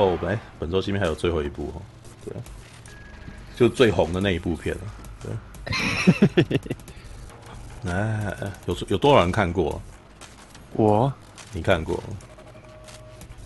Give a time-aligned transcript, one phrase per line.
[0.00, 1.82] 后哎，本周新片还有最后一部哦，
[2.24, 2.34] 对，
[3.56, 4.82] 就最红的那一部片了，
[5.22, 6.50] 对。
[7.90, 8.34] 哎，
[8.66, 9.80] 有有多少人看过？
[10.72, 11.12] 我，
[11.52, 12.02] 你看过？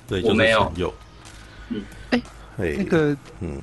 [0.09, 0.72] 对，我没有。
[0.77, 0.95] 有。
[1.68, 2.21] 嗯，哎，
[2.57, 3.61] 那个，嗯，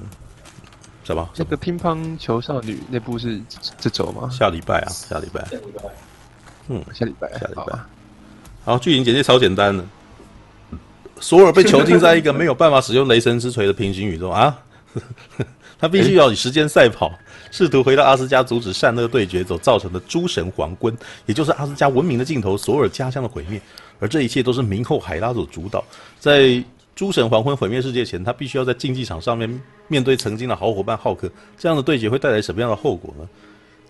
[1.03, 1.29] 什么？
[1.35, 3.41] 那个乒乓球少女那部是
[3.79, 4.29] 这周吗？
[4.29, 5.43] 下礼拜啊，下礼拜。
[5.45, 5.83] 下礼拜。
[6.67, 7.79] 嗯，下礼拜，下礼拜。
[8.63, 9.85] 好，剧情简介超简单的。
[11.21, 14.59] 索尔被囚禁在一个没有办法使用雷神之锤的平行宇宙啊，
[15.79, 17.11] 他必须要以时间赛跑。
[17.51, 23.61] 试图回到阿斯加阻止善恶对决所造成的诸神黄昏，也就是阿斯加文明的尽头——索尔家乡的毁灭。
[23.99, 25.83] 而这一切都是明后海拉所主导。
[26.17, 26.63] 在
[26.95, 31.29] 诸神黄昏毁灭世界前，他必须要在竞技场上面面对曾经的好伙伴浩克。
[31.57, 33.27] 这样的对决会带来什么样的后果呢？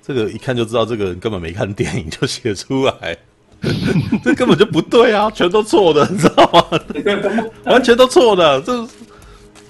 [0.01, 3.15] 这个一看就知道，这个人根本没看电影就写出来，
[4.23, 6.79] 这根本就不对啊，全都错的，你知道吗？
[7.65, 8.87] 完全都错的，这。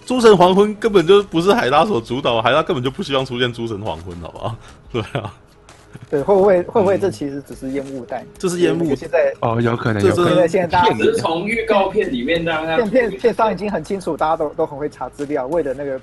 [0.04, 4.56] 诸神黄昏根本就不是海拉所主导，海拉根本就不希望出现诸神黄昏，好不好？
[4.92, 5.34] 对啊，
[6.10, 8.26] 对，会不会会不会这其实只是烟雾弹？
[8.38, 8.94] 这是烟雾。
[8.94, 10.30] 现在哦，有可能，有可能。
[10.32, 15.98] 现在现在大家是从预告片里面大家片片片商已经很清楚，大家都都很会查资料，为了那个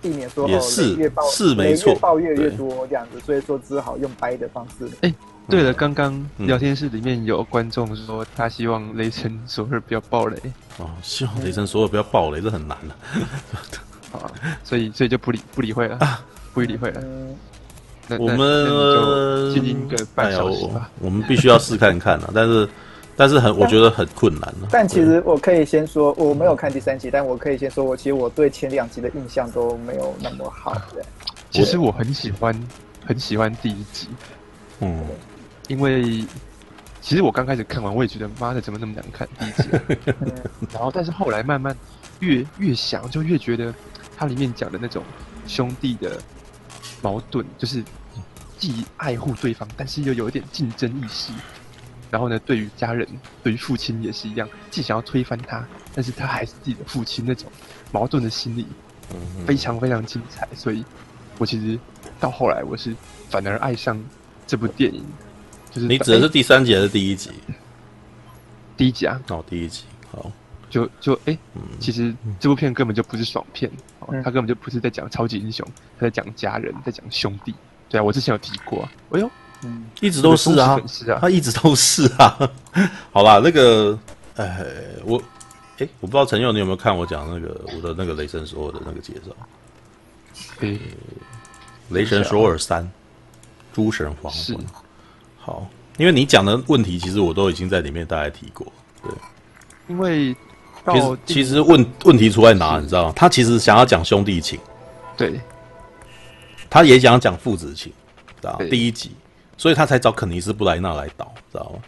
[0.00, 4.88] 避免说也是越爆是没错，越爆越越多这样子，所以说只好用掰的方式。
[5.02, 5.14] 哎。
[5.52, 10.38] 对了，刚刚聊天室里面有观众说，他希望雷神索尔不要爆雷。
[10.78, 12.94] 哦，希望雷神索尔不要爆雷，这很难的。
[14.18, 14.32] 啊，
[14.64, 15.98] 所以所以就不理不理会了，
[16.54, 17.02] 不理会了。
[18.18, 20.90] 我们就进行个半小时吧。
[21.00, 22.66] 我们必须要试看看啊，但是
[23.14, 24.68] 但是很我觉得很困难了。
[24.70, 30.74] 但其实我可以先说，我没有看第三集，但我可以先说，我其实我对前两集的印象都没有那么好。
[30.94, 31.02] 对，
[31.50, 32.58] 其实我很喜欢
[33.04, 34.08] 很喜欢第一集。
[34.80, 35.04] 嗯。
[35.72, 36.22] 因为
[37.00, 39.68] 其实我刚开始看完，我也觉得妈的怎么那么难看第一集，
[40.70, 41.74] 然后但是后来慢慢
[42.20, 43.74] 越越想，就越觉得
[44.14, 45.02] 它里面讲的那种
[45.46, 46.20] 兄弟的
[47.00, 47.82] 矛盾，就是
[48.58, 51.32] 既爱护对方，但是又有一点竞争意识。
[52.10, 53.08] 然后呢，对于家人，
[53.42, 57.50] 对于父亲也是一样，既想要推翻他，但是他还是自己的父亲那种
[57.90, 58.66] 矛盾的心理，
[59.46, 60.46] 非常非常精彩。
[60.54, 60.84] 所以，
[61.38, 61.78] 我其实
[62.20, 62.94] 到后来我是
[63.30, 63.98] 反而爱上
[64.46, 65.02] 这部电影。
[65.74, 67.30] 就是你指的是第三集还是第一集？
[68.76, 69.20] 第一集啊！
[69.28, 70.30] 哦，第一集，好，
[70.68, 75.66] 就就哎，欸嗯、其实这部片根本就不是爽片，他、嗯、根本就不是在讲超级英雄，
[75.98, 77.54] 他在讲家人，在讲兄弟。
[77.88, 79.30] 对啊，我之前有提过、啊，哎呦，
[79.64, 82.50] 嗯，一直都是啊，是啊，他一直都是啊。
[83.12, 83.98] 好啦，那个，
[84.36, 84.64] 哎，
[85.04, 85.18] 我，
[85.78, 89.36] 哎、欸，我不知道陈佑你有没有看我讲那个我的那个雷神索尔的那个介绍？
[90.60, 90.80] 嗯、欸，
[91.90, 92.90] 雷神索尔三，
[93.72, 94.58] 诸神黄昏。
[95.44, 95.66] 好，
[95.98, 98.64] 因为你讲的问题，其实我都已经在里面大概提过。
[99.02, 99.12] 对，
[99.88, 100.34] 因为
[100.86, 103.12] 其实其实问问题出在哪，你知道吗？
[103.16, 104.60] 他其实想要讲兄弟情，
[105.16, 105.40] 对，
[106.70, 107.92] 他也想讲父子情，
[108.40, 108.64] 知道吗？
[108.70, 109.10] 第一集，
[109.56, 111.80] 所以他才找肯尼斯布莱纳来导，知道吗？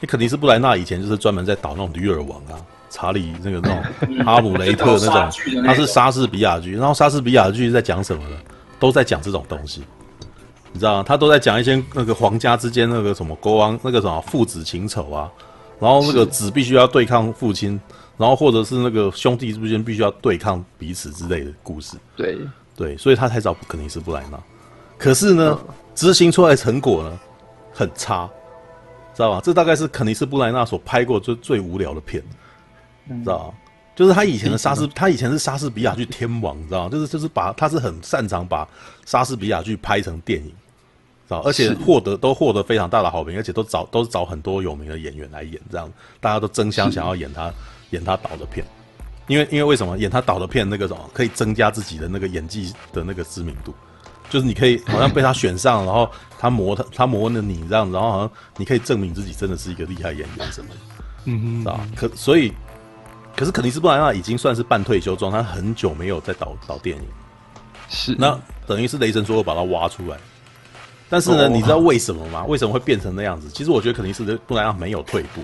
[0.00, 2.58] 你肯尼斯布莱纳以前就是专门在导那种吕尔王啊、
[2.90, 3.82] 查理那个那种
[4.26, 8.36] 哈姆雷特 那种，他是莎士比亚剧，然后莎士比亚剧在讲什么呢？
[8.80, 9.84] 都在讲这种东西。
[10.72, 11.04] 你知道吗？
[11.06, 15.30] 他都在讲一些那个皇家之间那个什么国王那个什么父子情仇啊，
[15.80, 17.80] 然后那个子必须要对抗父亲，
[18.16, 21.96] 然后或者是那个兄弟之间必须要对抗彼此之类的故事。
[22.16, 22.38] 对
[22.76, 24.38] 对，所以他才找肯尼斯布莱纳。
[24.96, 25.58] 可是呢，
[25.94, 27.18] 执、嗯、行出来成果呢
[27.72, 28.28] 很差，
[29.14, 29.40] 知道吧？
[29.42, 32.22] 这大概是肯尼斯布莱纳所拍过最最无聊的片，
[33.08, 33.54] 嗯、知道吧？
[33.96, 36.88] 就是他以前的莎士，他以前是莎士比亚剧天王，你知道吗？
[36.88, 38.66] 就是就是把他是很擅长把
[39.04, 40.48] 莎士比亚剧拍成电影，
[41.28, 41.40] 知道？
[41.40, 47.52] 而且获得都获得非常大的好评，而且都找都找很多有名的演员来演，这样大家都争相想要演他
[47.90, 48.64] 演他导的片，
[49.26, 53.74] 因为因为为什么演他导的片那个什么可以增加自己的那个演技的那个知名度，
[54.30, 60.76] 就是你可以好像被他选上，然后他磨他他磨了你这样，然后好像你可以证明自己真的是一个厉害演员什么的，
[61.26, 61.80] 嗯哼，知道？
[61.94, 62.50] 可所以。
[63.40, 67.02] 可是肯尼斯布莱纳已经算是半退休状，他很久没有在导导电影，
[67.88, 70.18] 是那等于是雷神索尔把他挖出来。
[71.08, 72.44] 但是呢，哦、你知道为什么吗？
[72.44, 73.48] 为什么会变成那样子？
[73.48, 75.40] 其实我觉得肯尼斯布莱纳没有退步，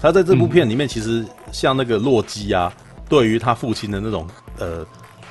[0.00, 2.72] 他在这部片里面其实像那个洛基啊，
[3.08, 4.26] 对于他父亲的那种
[4.58, 4.84] 呃，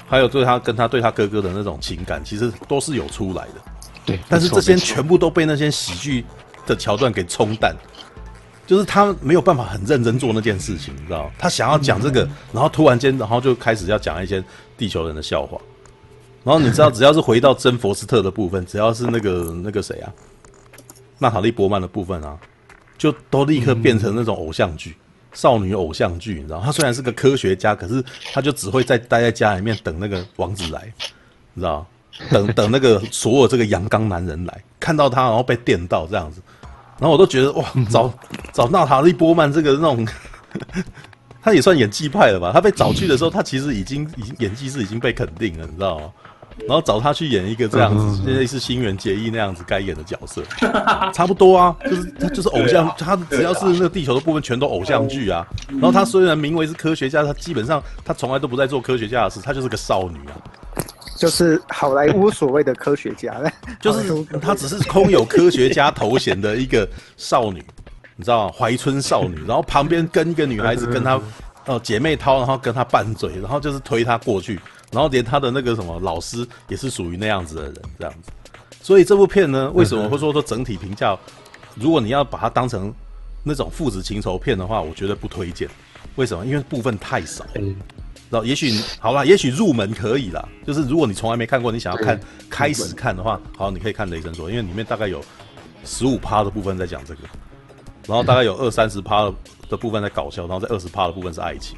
[0.07, 3.53] 还有对他跟他对他哥哥的那种情感，其实都是有出来的。
[4.05, 6.23] 对，但是这些全部都被那些喜剧
[6.65, 7.75] 的桥段给冲淡。
[8.67, 11.31] 就是他没有办法很认真做那件事情，你知道？
[11.39, 14.43] 他想要讲这个，然后突然间，然后就开始要讲一些
[14.77, 15.57] 地球人的笑话。
[16.43, 20.11] 然后你知道，只要是回到真佛斯特的部分，只要是那个那个谁啊，
[21.17, 22.37] 娜塔莉波曼的部分啊，
[22.97, 24.95] 就都立刻变成那种偶像剧，
[25.33, 28.03] 少女偶像剧，你知道，他虽然是个科学家，可是
[28.33, 30.93] 他就只会在待在家里面等那个王子来，
[31.53, 31.85] 你知道，
[32.29, 36.41] 等等那个所有这个阳刚男人来看到他，然后被电到这样子，
[36.99, 38.11] 然后我都觉得哇，找
[38.53, 40.07] 找娜塔莉波曼这个那种，
[41.41, 42.51] 他也算演技派了吧？
[42.53, 46.05] 他被找去的时候，他其实已经已经演技是已经被肯定了，你知道吗？
[46.67, 50.41] 然后找他去演一个这样子，类似新垣结衣那样子该演的角色，
[51.13, 55.45] 差不多啊，就是他就是偶像，他只要是那个地球的部分全都偶像剧啊。
[55.69, 60.33] 然后他虽然名为是科学家，他基本上他从来都不在做科学家的事，他就是个少女啊，
[61.17, 63.35] 就是好莱坞所谓的科学家，
[63.81, 66.87] 就是他只是空有科学家头衔的一个
[67.17, 67.63] 少女，
[68.15, 68.53] 你知道吗？
[68.57, 71.19] 怀春少女，然后旁边跟一个女孩子跟她
[71.65, 74.59] 呃姐妹掏，然后跟她拌嘴，然后就是推她过去。
[74.91, 78.31] 然后连她的那个什么老师也是属于那样子的人，这样子。
[78.81, 81.17] 所以这部片呢，为什么会说说整体评价？
[81.75, 82.93] 如果你要把它当成
[83.43, 85.67] 那种父子情仇片的话，我觉得不推荐。
[86.15, 86.45] 为什么？
[86.45, 87.45] 因为部分太少。
[88.29, 90.47] 然后也许好啦，也许入门可以啦。
[90.65, 92.19] 就是如果你从来没看过，你想要看
[92.49, 95.23] 开始看的话，好，你可以看《雷神说》，因为里面大概有
[95.83, 97.21] 十五趴的部分在讲这个，
[98.07, 99.31] 然后大概有二三十趴
[99.69, 101.77] 的部分在搞笑，然后在二十趴的部分是爱情。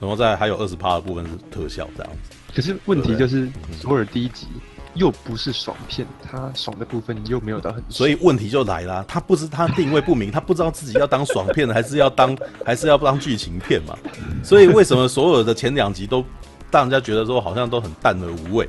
[0.00, 4.46] 然后再还有二十趴的部分是特效这样子，可是问题就是索尔第一集
[4.94, 13.96] 又不是爽片，他爽的部分又没有到很，所以问题就来了，他不知他定位不明，他不知道自己要当爽片还是要当 还是要当剧情片嘛，
[14.42, 16.24] 所以为什么所有的前两集都
[16.70, 18.68] 让人家觉得说好像都很淡而无味，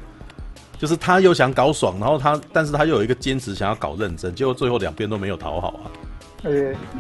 [0.78, 5.92] 就是他又想搞爽，然后他但是他又有一个坚持想要搞认真，结果最后两边都没有讨好啊。
[6.44, 6.52] 呃，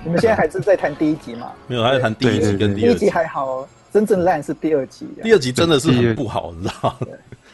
[0.03, 1.51] 你们现在还是在谈第一集吗？
[1.67, 3.67] 没有，还在谈第一集跟第二集，第一集还好。
[3.91, 7.07] 真正烂是第二集，第二集真的是很不好，你知道吗？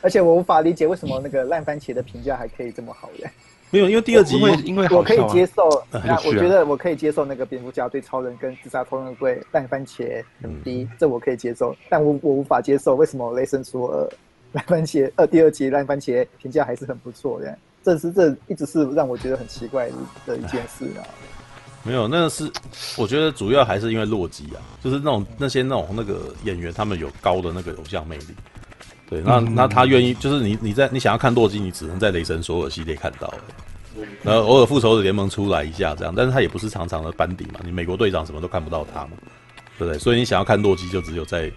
[0.05, 3.31] 而且我无法理解为什么那个烂番茄的评价还可以这么好耶。
[3.71, 11.75] 没有，因为第二集因为因为我可以接受， 那我觉得我可以接受那个蝙蝠侠对超人跟自杀突击队烂番茄很低，这我可以接受。
[11.89, 14.07] 但我我无法接受为什么雷神索尔
[14.51, 19.89] 烂番茄呃第二集烂番茄评价还是很不错的，这是这一直是让我觉得很奇怪
[20.27, 21.01] 的一件事啊。
[21.81, 22.49] 没有，那个是
[22.97, 28.27] 我觉得主要还是因为洛基啊，就是那种那些那种那个演员，他们有高的那个偶像魅力。
[29.09, 33.33] 对，那那他愿意，就是你你在你想要看洛基，你只能在雷神索尔系列看到。
[34.23, 39.11] 然后偶尔复仇者联盟出来一下这样，但是他也不是常常的班底嘛，你美国队长什么都看不到他嘛，
[39.77, 39.97] 对不对？
[39.97, 41.51] 所以你想要看洛基，就只有在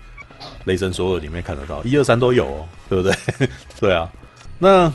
[0.65, 3.49] 雷神索尔里面看得到，一二三都有哦，对不对？
[3.81, 4.11] 对啊，
[4.59, 4.93] 那。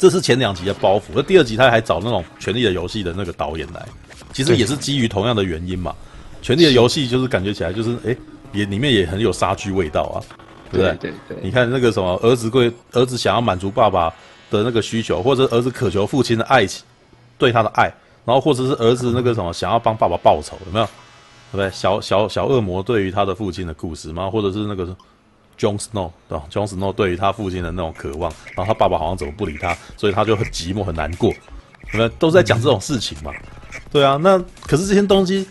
[0.00, 3.84] 这是前两集的包袱，那第二集他还找那种《权力的游戏》的那个导演来，
[4.32, 5.92] 其实也是基于同样的原因嘛。
[6.46, 8.16] 《权力的游戏》就是感觉起来就是，哎，
[8.52, 10.16] 也里面也很有杀剧味道啊，
[10.70, 11.12] 对不对？
[11.28, 11.38] 对。
[11.42, 14.08] 你看那个什么，儿子贵儿子想要满足爸爸
[14.50, 16.84] 的那个需求，或者儿子渴求父亲的爱情，
[17.36, 17.84] 对他的爱，
[18.24, 20.86] 然后或者是儿子那个什么想要帮爸爸报仇，有没有？
[20.86, 21.70] 对不对？
[21.70, 24.30] 小小小恶魔对于他的父亲的故事吗？
[24.30, 24.96] 或者是那个。
[25.58, 31.34] Jon Snow 对吧？Jon Snow 对于他父亲的那种渴望，然后他爸爸好像怎么不理他，所以他就很寂寞很难过。
[31.92, 33.32] 你们都在讲这种事情嘛？
[33.90, 34.38] 对啊，那
[34.68, 35.44] 可是这些东西，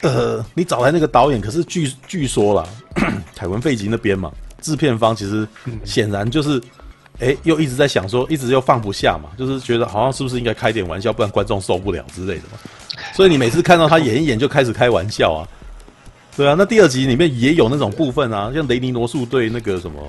[0.00, 2.66] 呃，你找来那个导演，可是据据说啦，
[3.36, 5.46] 凯文费吉那边嘛，制片方其实
[5.84, 6.58] 显然就是，
[7.18, 12.58] 哎、欸，又一直在想说，一直又放不下嘛，就是觉得好像是不是应该开点玩笑，不然观众受不了之类的嘛。
[13.14, 15.48] 所以你每次看到他演一演，就开始开玩笑啊。
[16.36, 20.00] 对啊，那第二集里面也有那种部分啊，像雷尼罗素对那个什么，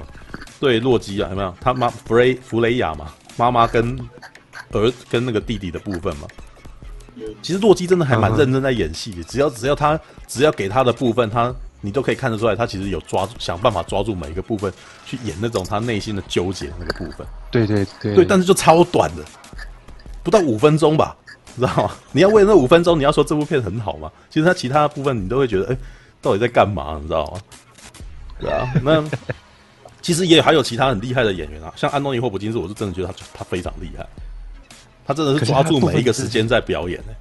[0.59, 1.53] 对洛基啊，有没有？
[1.59, 3.97] 他妈弗雷弗雷亚嘛，妈妈跟
[4.71, 6.27] 儿跟那个弟弟的部分嘛。
[7.41, 14.71] 其实洛基真的还蛮认真在演戏的，只要只要他只要给他的部分，他你都可以看得出来，他其实有抓住想办法抓住每一个部分
[15.05, 17.27] 去演那种他内心的纠结那个部分。
[17.51, 19.23] 对对对，对，但是就超短的，
[20.23, 21.15] 不到五分钟吧，
[21.55, 21.91] 知道吗？
[22.11, 24.11] 你要为了那五分钟，你要说这部片很好吗？
[24.29, 25.77] 其实他其他的部分你都会觉得，哎。
[26.23, 26.99] 到底在干嘛？
[27.01, 27.41] 你知道吗？
[28.39, 29.03] 对啊，那
[30.03, 34.05] 其实也还有其他很厉害的演员啊，像安东尼·霍普金斯，我是真的觉得他他非常厉害，
[35.03, 37.13] 他真的是抓住每一个时间在表演呢，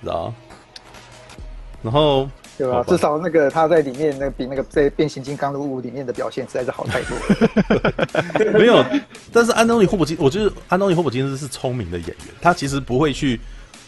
[0.00, 0.34] 知道吗？
[1.82, 2.30] 然后
[2.60, 2.84] 对吧？
[2.86, 8.52] 至少那个他在里面那比那个在《变形金刚的》五里面的表现实在是好太多了。
[8.58, 8.84] 没有，
[9.32, 13.40] 但是安东尼·霍普金，我觉得安东尼·霍普金斯是聪明的演员，他其实不会去。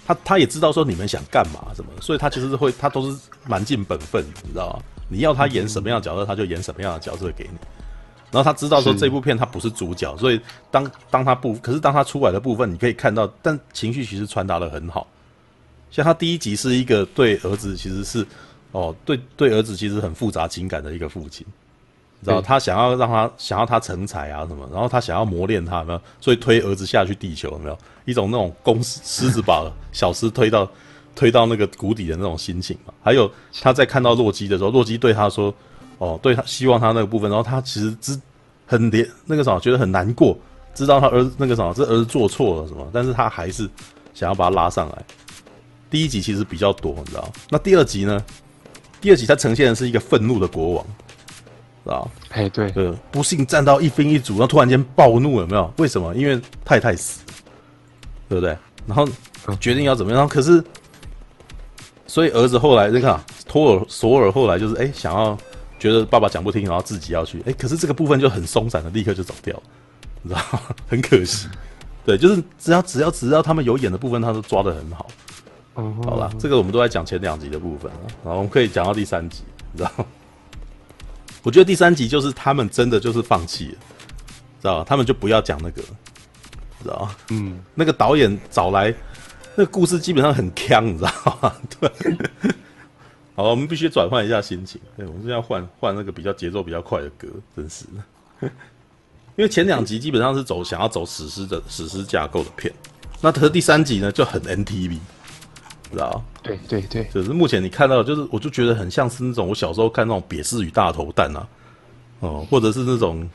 [0.05, 4.83] 他他也知道说你们想干嘛什么，所以他其实是会，他都是蛮尽本分，你知道吗？
[5.09, 7.59] 你要他演什么样的角色，他就演什么样的角色给你。
[8.33, 15.07] 然后他知道说这部片他不是主角，所以当当他不，可是当他出来的部分，你可以看到，但情绪其实传达的很好。
[15.91, 18.27] 像他第一集是一个对儿子其实是
[18.73, 21.47] 哦，对对儿子其实很复杂情感的一个父亲。
[22.25, 26.01] 然后他想要让他想要他成才啊什么，然后他想要磨练他，有没有？
[26.21, 27.77] 所以推儿子下去地球，有没有？
[28.05, 30.71] 一种那种公狮子把 小狮推到
[31.17, 32.95] 推到那个谷底的那种心情嘛。
[33.03, 33.29] 还有
[33.61, 35.53] 他在看到洛基的时候，洛基对他说
[35.99, 38.17] ：“哦，对他希望他那个部分。”然后他其实知
[38.67, 40.39] 很连那个什么，觉得很难过，
[40.75, 43.69] 知道他儿子那个什么，这儿子做错了什么，但是他还是
[44.15, 45.05] 想要把他拉上来。
[45.91, 47.29] 第一集其实比较多，你知道？
[47.51, 48.25] 那第二集呢？
[49.03, 50.87] 第二集它呈现的是一个愤怒的国王，
[51.83, 52.09] 知道？
[52.31, 55.71] 哎，对，呃，不幸站到一兵一卒，然后突然间暴怒，有没有？
[55.79, 56.15] 为什么？
[56.15, 57.21] 因为太太死，
[58.29, 58.57] 对不对？
[58.87, 59.07] 然后
[59.59, 60.21] 决定要怎么样？
[60.21, 60.63] 然后可是，
[62.07, 65.37] 所以儿子后来你看啊，托尔索尔后来就是哎，想要
[65.81, 69.63] 觉得爸爸讲不听，然后自己要去哎，可是这个部分就很松散的，立刻就走掉了，
[70.23, 70.41] 你知道？
[70.87, 71.49] 很可惜，
[72.05, 75.09] 对，就是只要只要只要他们有演的部分，他都抓的很好。
[75.77, 79.91] 嗯，好了，这个我们都在讲前两集的部分了，然后我们可以讲到第三集，你知道？
[81.43, 83.79] 我觉得第三集就是他们真的就是放弃了，
[84.61, 84.85] 知道吧？
[84.87, 85.83] 他们就不要讲那个，
[86.83, 87.17] 知道吧？
[87.31, 88.95] 嗯，那个导演找来，
[89.57, 91.55] 那个故事基本上很呛，你知道吗？
[91.81, 91.91] 对。
[93.35, 97.27] 好，我们必须转换一下心情，对，我们是要换换那个比较节奏比较快的歌，
[97.57, 98.49] 真是的。
[99.37, 102.71] 因为前两集基本上是走想要走史诗的史诗架构的片，
[103.23, 104.99] 那可是第三集呢就很 NTV。
[105.93, 106.23] 知道？
[106.43, 111.49] 对对对，就是目前你看到，就是我就觉得很像是那种我小时候看那种《瘪师与大头蛋》啊，
[112.21, 113.29] 哦，或者是那种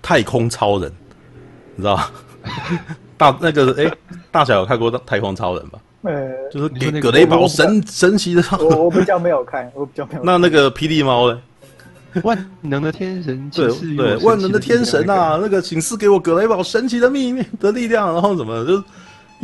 [0.00, 0.90] 太空超人，
[1.76, 2.00] 你知道
[3.18, 3.98] 大那个哎、欸，
[4.30, 5.78] 大小有看过《太空超人》吧？
[6.02, 8.64] 呃，就是给葛雷宝神神奇的我。
[8.64, 10.24] 我我比较没有看，我比较没有看。
[10.24, 11.40] 那那个霹雳猫呢？
[12.22, 18.84] 万能的天神，对对，万能的天神啊，那个请赐给我葛雷宝神奇的秘密的力量，然后怎么就是。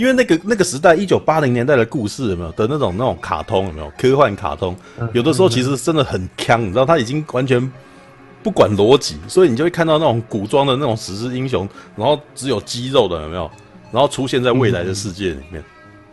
[0.01, 4.75] 因为那个那个时代，一九八零年代的故事有没有的那种那种卡通有没有科幻卡通？
[5.13, 7.71] 有的时候其实真的很锵，你知道，他已经完全
[8.43, 13.51] 不管逻辑，所以你就会看到那种古装的那种史诗英雄，然后只有肌肉的有没有？
[13.93, 15.63] 然后出现在未来的世界里面，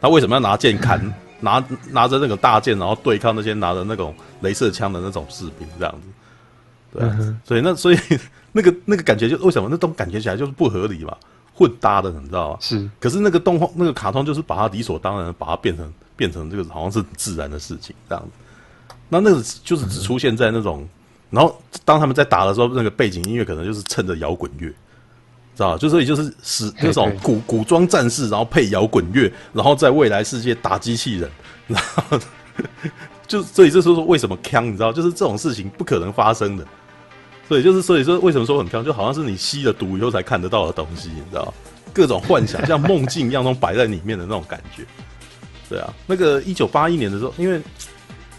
[0.01, 1.01] 他为什么要拿剑砍，
[1.39, 4.13] 拿 拿着那个大剑，然后对抗那些拿着那种
[4.43, 6.99] 镭射枪的那种士兵这样子？
[6.99, 7.09] 对，
[7.45, 7.97] 所以那所以
[8.51, 11.15] 那个那个感觉就为什么那种感觉起来就是不合理嘛？
[11.57, 12.57] 混搭的，你知道吗？
[12.61, 18.29] 是，可是那个动画、那个卡通，就是把它理所当然，把它变成变成这个好像是很自然的事情这样子。
[19.09, 20.89] 那那个就是只出现在那种，嗯、
[21.31, 24.67] 然后当他们在打的时候，那个背景音乐可能就是衬着摇滚乐，
[25.55, 25.77] 知道吧？
[25.79, 31.31] 就所以就是使那种古古装战士，然后配摇滚乐，然后在未来世界打机器人，
[31.67, 32.19] 然后
[33.25, 34.61] 就所以这时候说为什么锵？
[34.61, 36.65] 你知道，就是这种事情不可能发生的。
[37.49, 41.53] 对，就是所以说，为什么说很漂亮，就好像是你吸了毒以后才看得到的东西，你知道？
[41.93, 44.83] 各种幻想，像梦境一样，都摆在里面的那种感觉。
[45.67, 47.59] 对啊，那个一九八一年的时候，因为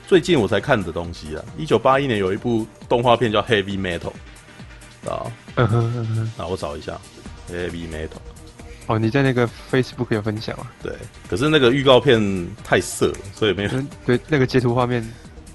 [0.06, 4.12] 最近我才看的东西啊，一九八一年有一部动画片叫《Heavy Metal》，
[5.10, 6.98] 啊，嗯哼嗯哼，那我找一下
[7.52, 8.08] 《Heavy Metal》。
[8.86, 10.70] 哦，你在那个 Facebook 有分享啊？
[10.82, 10.92] 对，
[11.28, 13.70] 可是那个预告片太色了，所以没有。
[14.06, 15.06] 对，那个截图画面。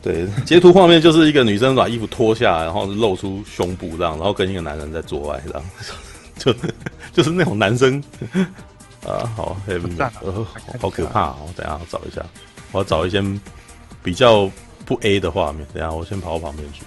[0.04, 5.64] 对，截图画面就是一个女生把衣服脱下来，然后露出胸部这样，然后跟一个男人在做爱这样，
[6.38, 6.54] 就
[7.14, 8.04] 就是那种男生
[9.08, 10.46] 啊，好，呃，
[10.78, 11.50] 好可怕哦！
[11.56, 12.22] 等下我找一下，
[12.74, 13.24] 我要找一些
[14.04, 14.52] 比较
[14.86, 15.66] 不 A 的画面。
[15.74, 16.84] 等下我先跑到旁边去，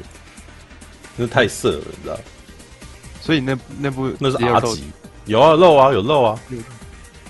[1.17, 2.19] 那太色了，你知道？
[3.23, 4.85] 所以那那部那是 R 级，
[5.25, 6.39] 有啊，露啊，有露啊，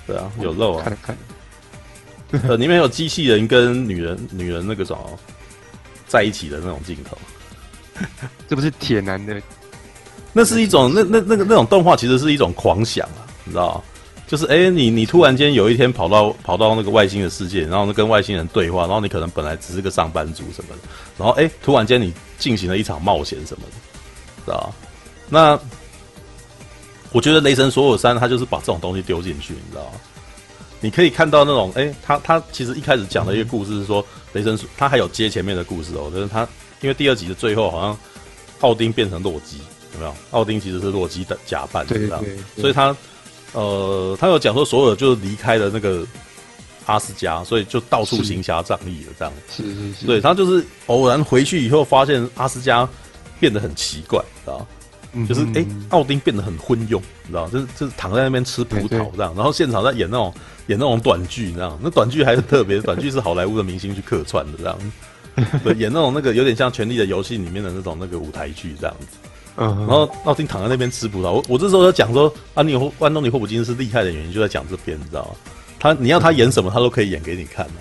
[0.04, 5.18] 对啊，有露啊，看看，呃，里面有机器人跟女人，女人那个什么。
[6.06, 7.18] 在一起的那种镜头，
[8.48, 9.40] 这不是铁男的，
[10.32, 13.82] 那是一种那那那个那种动画，其实是一种狂想啊，你知道
[14.26, 20.82] 就是哎、欸，你你突然间有一天跑到跑到那个外星的世界，然后呢跟外星人对话，然后你可能本来只是个上班族什么的，
[21.16, 23.72] 然后哎、欸，突然间你进行了一场冒险什么的，
[24.44, 24.72] 知道
[25.28, 25.58] 那
[27.12, 29.92] 我觉得《雷神索尔三》他就是把这种东西丢进去，你知道吗？
[30.80, 36.47] 你可以看到那种，哎、欸，他他其实一开始讲的一个故事是说，雷神他还有接前面的故事哦，就是他
[36.80, 37.99] 因为第二集的最后好像
[38.61, 39.59] 奥丁变成洛基，
[39.95, 40.14] 有没有？
[40.30, 42.95] 奥丁其实是洛基的假扮，对，对，对，对，所以他
[43.52, 46.06] 呃，他有讲说，所有就是离开了那个
[46.85, 49.33] 阿斯加，所以就到处行侠仗义了，这样。
[49.50, 52.87] 是是是，对他就是偶然回去以后，发现阿斯加
[53.40, 54.50] 变得很奇怪，知
[55.12, 60.32] 道就是哎，奥、欸、丁变得很昏庸，你知道就是就是躺在那边吃葡萄这样，对对，然后现场在演那种
[60.66, 64.78] 演那种短剧，你知道那短剧还是特别，短剧是好莱坞的明星去客串的这样，
[65.62, 69.06] 对，演那种那个有点像《权力的游戏》里面的那种那个舞台剧这样子。
[69.58, 75.30] 嗯，然后奥丁躺在那边吃葡萄，我我这时候在讲说，安妮霍安东尼霍普金斯是厉害的原因，就在讲这边，你知道吗？
[75.78, 77.72] 他你要他演什么，他都可以演给你看的，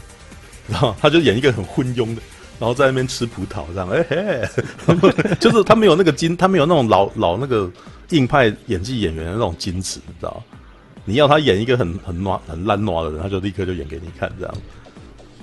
[0.70, 2.22] 然后他就演一个很昏庸的。
[2.60, 7.70] 然后在那边吃葡萄，这样，哎、嘿， 就是他没有那个金，他没有那种老老那个
[8.10, 10.42] 硬派演技演员的那种矜持，你知道？
[11.04, 14.56] 你要他演一个很很暖很烂暖的人，他就立刻就演给你看，这样。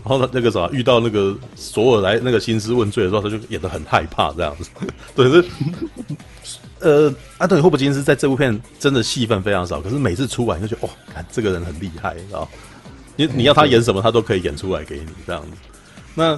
[0.04, 4.69] 然后他那个啥，遇到那个索尔来那个兴师问罪的时候，他就演得很害怕这样子。
[5.14, 5.45] 对，是
[6.81, 12.49] 呃，安东尼·霍普金斯在这部片真的戏份非常少，可是每次出来就觉得哦，看这个人很厉害，你知道？
[13.14, 15.49] 你你要他演什么，他都可以演出来给你这样子。
[16.14, 16.37] 那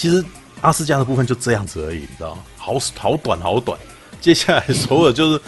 [0.00, 0.24] 其实
[0.62, 2.42] 阿斯加的部分就这样子而已，你知道吗？
[2.56, 3.78] 好好短好短。
[4.18, 5.40] 接下来所有就是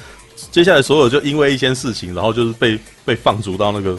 [0.50, 3.98] 接下来所有就因为一些事情，然后就是被被放逐到那个。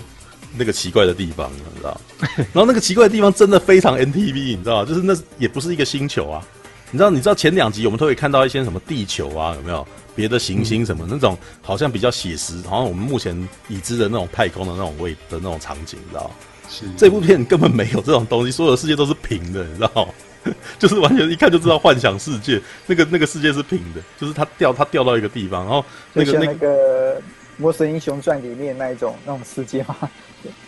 [0.55, 2.00] 那个奇怪的地方，你知道？
[2.19, 4.86] 然后那个奇怪的地方真的非常 NTV，你知道？
[4.86, 6.45] 就是那也不是一个星球啊，
[6.91, 7.10] 你知道？
[7.10, 9.83] 你知道前两集我们都可以看到一些什么地球啊，有没有
[10.15, 13.36] 别的行星什么、嗯、那种，好像比较写实，好像我们目前
[13.67, 16.29] 已知的那种太空的那种位的那种场景，你知道？
[16.69, 20.07] 是这部片根本没有这种东西，所有的世界都是平的，你知道？
[20.80, 27.20] 就是完全一看就知道幻想世界，那个那个世界是平的，就是它掉它掉到一个地方，然后那个那个
[27.58, 29.96] 《魔神英雄传》里面那一种那种世界嘛。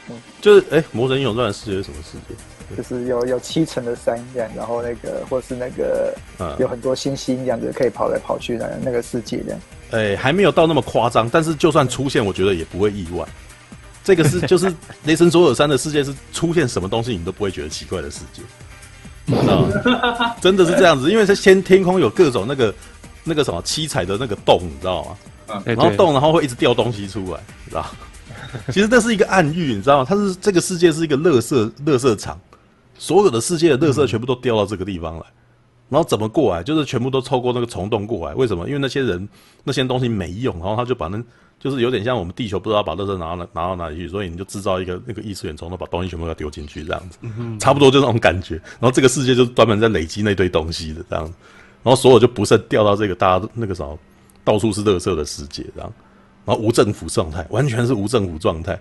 [0.10, 2.36] 嗯，就是哎，欸《魔神英雄传》的世界是什么世界？
[2.76, 9.60] 就是有有七层的山这样，然后那个或是那个，嗯，有很多星星这样子可以跑来跑去的那个世界这样。
[9.92, 13.24] 哎、欸，还没有到那么夸张，但是就算出现，我觉得也不会意外。
[14.04, 14.74] 这个是就是
[15.06, 18.42] 雷神索尔山的世界是出现什么东西你都不会觉得奇怪的世界，
[19.26, 20.36] 你知道吗？
[20.42, 22.74] 真的是这样子，因为在天天空有各种那个
[23.24, 25.62] 那个什么七彩的那个洞，你知道吗？
[25.66, 27.86] 然后洞，然后会一直掉东西出来，你知道。
[28.72, 30.06] 其实这是一个暗喻，你知道吗？
[30.08, 32.40] 它是这个世界是一个乐色乐色场，
[32.98, 35.26] 所有的世界的乐色全部都掉到这个地方来，
[35.90, 36.64] 然后怎么过来？
[36.64, 38.34] 就是全部都透过那个虫洞过来。
[38.36, 38.66] 为什么？
[38.68, 39.28] 因为那些人
[39.64, 41.22] 那些东西没用，然后他就把那，
[41.66, 47.18] 就是有点像我们地球不知道把垃圾拿到哪拿到哪里去，所以你就制造一个那个异次元虫洞，把东西全部给丢进去，这样子，
[47.60, 48.54] 差不多就那种感觉。
[48.80, 51.34] 然后这个世界就专门在累积那堆东西的这样子，
[51.82, 53.98] 然后所有就不慎掉到这个大家那个什么
[54.44, 55.92] 到处是垃圾的世界这样。
[56.46, 58.80] 然后无政府状态，完全是无政府状态。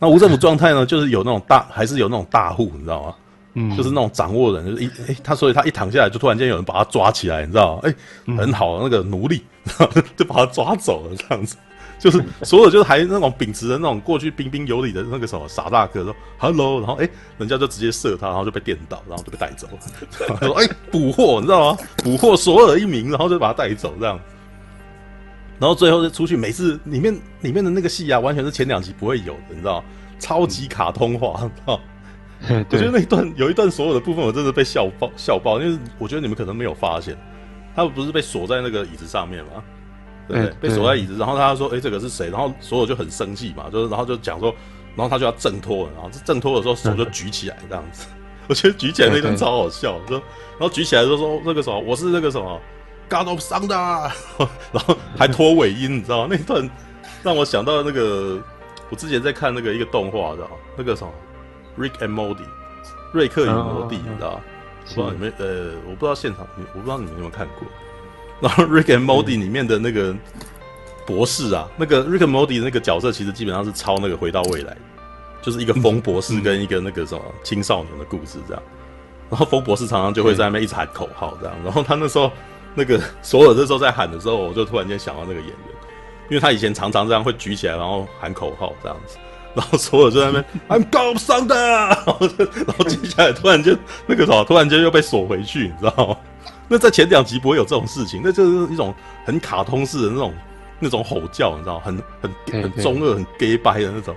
[0.00, 3.14] 那无政府状态呢，就是有那种大，还是有那种大户，你知道吗？
[3.54, 7.82] 嗯，就是那种掌握人，就是一哎，他所以他一躺下来，就突然间有人把他抓起来，你知道吗？
[7.84, 7.94] 哎，
[8.36, 9.44] 很好，那个奴隶，
[10.18, 11.56] 就把他抓走了，这样子。
[12.04, 19.78] 就是所有就是还那种秉持着那种过去彬彬有礼的那个什么傻大哥说 “hello”，然后哎，人家就直接射他，然后就被电倒，然后就被带走了。
[20.38, 21.78] 他说：“哎，捕获，你知道吗？
[22.04, 24.20] 捕获索尔一名，然后就把他带走，这样。”
[25.58, 29.82] 然后最后就出去，每次里面里面的那个戏啊，完全是前两集不会有的，你知道？
[30.18, 31.80] 超级卡通化，你知道？
[32.68, 37.16] 我觉得那一段有一段所有的部分，我真的被笑爆笑爆，因为我觉得你们可能没有发现，
[37.74, 39.64] 他不是被锁在那个椅子上面吗？
[40.28, 40.54] 对不对？
[40.60, 44.54] 被锁在椅子，然后他说：“哎，这个是谁？”然后所有就很生气嘛，就是然后就讲说，
[44.96, 48.06] 然后他就要挣脱，然后挣脱的时候手就举起来这样子，
[48.48, 50.16] 我觉得举起来那段超好笑，说
[50.58, 52.60] 然后举起来就说那个什么，我是那个什么。
[53.06, 54.10] God of Thunder，
[54.72, 56.28] 然后还拖尾音，你知道吗？
[56.30, 56.68] 那段
[57.22, 58.42] 让我想到那个，
[58.88, 61.12] 我之前在看那个一个动画，知道那个什么
[61.80, 62.36] 《Rick and Morty》，
[63.12, 64.40] 瑞克与摩蒂，你知道吗？
[64.86, 67.68] 不知道你们呃，我不知道现场，我不知道你们有没有看过。
[68.40, 70.14] 然后《Rick and Morty》里面的那个
[71.06, 74.72] 博士啊，那个 Rick and Morty 的那个角色，其实基本上是抄那个《回到未来》，
[75.40, 78.62] 就是一个疯博士跟一个那个什么青少年的故事这样。
[79.30, 82.30] 然后疯博士常常就会在那边一直喊口号这样，然后他那时候。
[82.76, 85.58] 那个索尔这时候在喊的时候，我就突然间想到那个演员，
[86.28, 89.16] 因为他以前常常这样会举起来，然后喊口号这样子，
[89.54, 92.18] 然后索尔就在那边 I'm God of Thunder，然后
[92.66, 96.16] 然后接下来突然间那个什么，突然间又被锁回去，你知道吗？
[96.74, 98.92] 那在前两集不会有这种事情，那就是一种
[99.24, 100.34] 很卡通式的那种
[100.80, 101.78] 那种吼叫，你知道？
[101.78, 104.12] 很很很中二、很 gay 掰的那种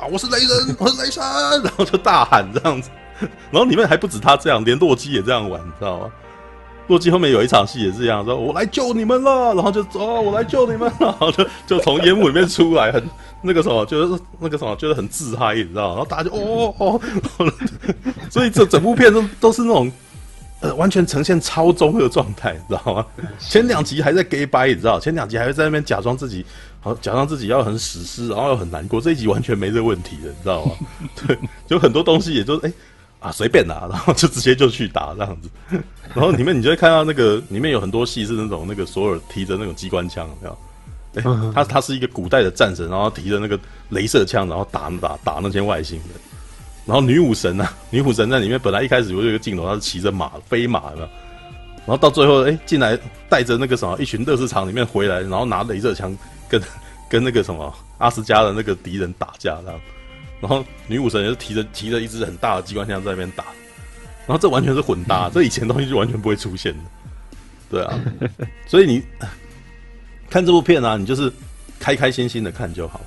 [0.00, 0.08] 啊！
[0.10, 1.22] 我是雷神， 我是雷神，
[1.62, 2.88] 然后就大喊这样子，
[3.52, 6.10] 然后里面还不止他这样，连洛基也这样玩，你知道吗？
[6.86, 13.04] 洛基后面有一场戏也是这样，说我来救你们了，然后就哦，我来救你们了，然后就 就从烟雾里面出来，很
[13.42, 15.88] 那个什么，就是那个什么，觉得很自嗨，你知道？
[15.90, 17.00] 然后大家就哦哦，
[18.30, 19.92] 所以这整部片都都是那种
[20.60, 23.06] 呃完全呈现超中二状态，你知道吗？
[23.38, 25.00] 前两集还在 gay 掰，你知道？
[25.00, 26.44] 前两集还会在那边假装自己
[26.80, 29.00] 好，假装自己要很史诗，然后又很难过。
[29.00, 30.72] 这一集完全没这问题的，你知道吗？
[31.26, 32.68] 对，就很多东西也就哎。
[32.68, 32.74] 欸
[33.20, 35.50] 啊，随便拿， 然后就直接就去打这样子，
[36.14, 40.58] 然后里面你就会看到那个里面有很多戏是那种那个索尔提着那种机关枪，有没有？
[41.44, 46.08] 哎，他他是一个古代的战神，然后提着那个镭射枪，然后打打打那些外星人。
[46.90, 47.72] 然后女武神呢、啊？
[47.90, 51.08] 女武神在里面本来一开始有一个镜头，她是骑着马飞马的，
[51.86, 52.98] 然后到最后哎进来
[53.28, 56.60] 带着那个什么一群乐事场里面回来，然后拿镭射枪跟
[57.08, 59.80] 跟那个什么阿斯加的那个敌人打架这样。
[60.40, 63.44] 然后女武神也是提着提着一支很大的机关枪在那边打，
[64.26, 66.80] 然后这完全是混搭， 这以前东西就完全不会出现的，
[67.70, 68.00] 对啊，
[68.66, 69.00] 所以你
[70.28, 71.32] 看这部片啊，你就是
[71.78, 73.00] 开开心心的看就好，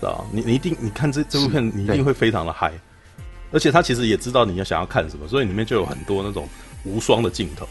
[0.00, 2.70] 知道你你一定你看这这部片，你一定会非常的嗨，
[3.54, 6.46] 而且他其实也知道你要想要看什么，所以里面就有很多那种
[6.84, 7.66] 无双的镜头，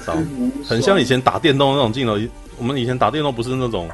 [0.00, 0.22] 知道吗？
[0.64, 2.16] 很像以前打电动那种镜头。
[2.56, 3.88] 我们以前打电动不是那种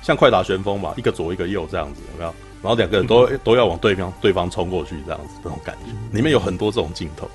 [0.00, 2.34] 像快打旋风嘛，一个左一个右这样子，有没有？
[2.62, 5.90] 然后两个人都都要往对方对方冲过去这样子，那种感觉。
[6.16, 7.28] 里面有很多这种镜头，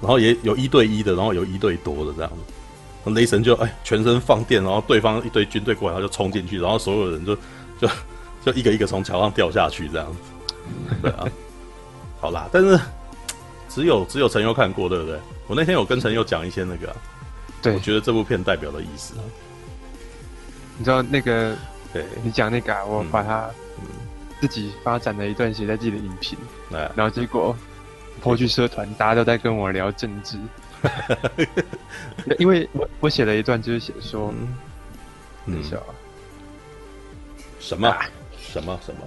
[0.00, 3.10] 然后也有一对一的，然后有一对多的这样子。
[3.10, 7.36] 雷神就哎全身放电，然后对方一堆军队过来，他就冲进去，然后所有人就
[7.80, 7.88] 就
[8.44, 10.18] 就一个一个从桥上掉下去这样子。
[11.02, 11.24] 对啊，
[12.22, 12.78] 好啦，但是
[13.68, 15.18] 只有只有陈佑看过，对不对？
[15.48, 16.96] 我那天有跟陈佑讲一些那个、啊，
[17.60, 19.14] 对，我觉得这部片代表的意思。
[20.78, 21.56] 你知道那个，
[21.92, 22.04] 对。
[22.22, 23.50] 你讲那个、啊，我把它
[24.40, 26.38] 自己发展了一段写在自己的影评，
[26.70, 27.56] 嗯、然后结果
[28.20, 30.38] 颇具社团，大家都在跟我聊政治，
[32.38, 34.32] 因为我我写了一段，就是写说，
[35.46, 35.90] 嗯，等一下啊，
[37.58, 37.92] 什么？
[38.38, 38.78] 什么？
[38.86, 39.00] 什么，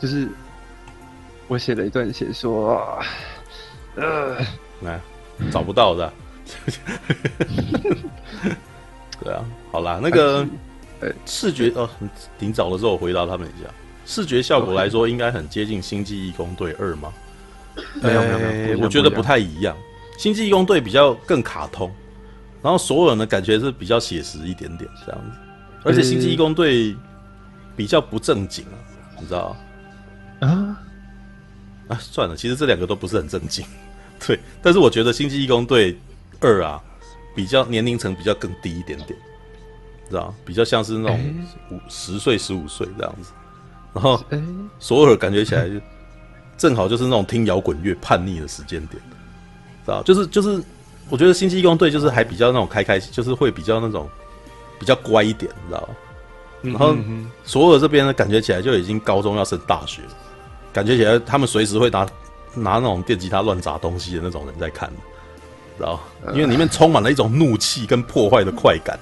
[0.00, 0.26] 就是。
[1.48, 2.98] 我写了一段写说，
[3.94, 4.36] 呃，
[4.82, 5.00] 来
[5.50, 6.12] 找不到的，
[9.22, 10.46] 对啊，好啦，那个
[11.00, 11.88] 呃视觉哦，
[12.38, 13.68] 挺早的时候我回答他们一下，
[14.04, 17.12] 视觉效果来说应该很接近《星际异攻队二》吗？
[18.02, 19.76] 没有没有没有，我觉得不太一样，
[20.22, 21.92] 《星际异攻队》比较更卡通，
[22.62, 25.38] 然后所有人的感觉是比较写实一点点这样子，
[25.84, 26.92] 而且《星际异攻队》
[27.76, 28.76] 比较不正经啊，
[29.20, 29.56] 你知道
[30.40, 30.80] 啊？
[31.88, 33.64] 啊，算了，其实这两个都不是很正经，
[34.26, 34.38] 对。
[34.62, 35.96] 但是我觉得《星际义工队
[36.40, 36.82] 二》啊，
[37.34, 39.18] 比较年龄层比较更低一点点，
[40.08, 43.30] 知道比较像是那种五十岁、十五岁这样子。
[43.92, 44.22] 然后，
[44.78, 45.74] 索尔感觉起来就
[46.58, 49.00] 正好就是那种听摇滚乐叛逆的时间点，
[49.84, 50.62] 知道就是就是，
[51.08, 54.08] 我觉得《星际义工队》就是还比较那种开开心，就是会比较那种
[54.78, 55.88] 比较乖一点，你知道
[56.62, 56.96] 然后
[57.44, 60.08] 索尔这边呢，感觉起来就已经高中要升大学了。
[60.76, 62.06] 感觉起来，他们随时会拿
[62.52, 64.90] 拿那种电吉他乱砸东西的那种人在看，
[65.78, 65.98] 知道？
[66.34, 68.98] 因为里面充满了一种怒气跟破坏的快感，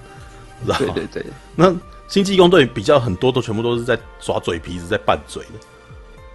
[0.65, 0.79] 知道？
[0.79, 1.27] 对对对。
[1.57, 1.75] 那
[2.07, 5.59] 星际异攻队比较很多都全部都是在耍嘴皮子，在拌嘴的，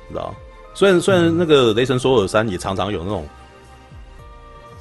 [0.10, 0.36] 知道？
[0.73, 3.25] 虽然虽然那个雷神索尔三也常常有那种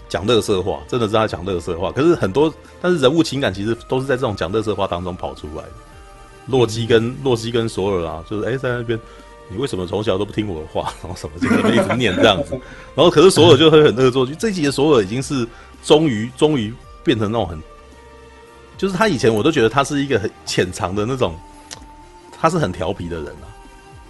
[0.09, 5.71] 讲乐色话，真的是他讲乐色话，可是很多但是人物情感其实都是在这种讲乐色话当中跑出来的。
[6.47, 8.99] 洛基跟洛基跟索尔啊，就是哎、欸、在那边。
[9.51, 10.93] 你为什么从小都不听我的话？
[11.03, 12.53] 然后什么就在那一直念这样子，
[12.95, 14.35] 然后可是索尔就会很恶作剧。
[14.35, 15.47] 这一集的索尔已经是
[15.83, 17.61] 终于终于变成那种很，
[18.77, 21.35] 就是他以前我都觉得他是一个很潜藏的那种，
[22.33, 23.49] 他是很调皮的人啊。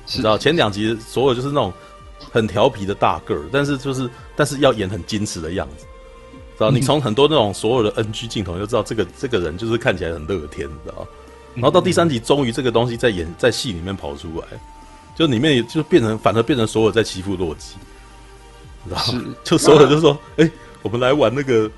[0.07, 1.72] 你知道前两集索尔就是那种
[2.33, 5.85] 很调皮的大个儿，但是就是但是要演很矜持的样子，
[6.57, 6.70] 知道？
[6.70, 11.07] 你从很多那种所有的 NG 镜头就知道这个这个人就是看起来很乐天，知道？
[11.55, 14.46] 然后到第三集终于这个东西在演在戏里面跑出来。
[15.18, 17.74] 就里面也就变成，反而变成所有在欺负洛基，
[18.88, 19.12] 然后？
[19.42, 21.68] 就所有就说：“哎、欸，我们来玩那个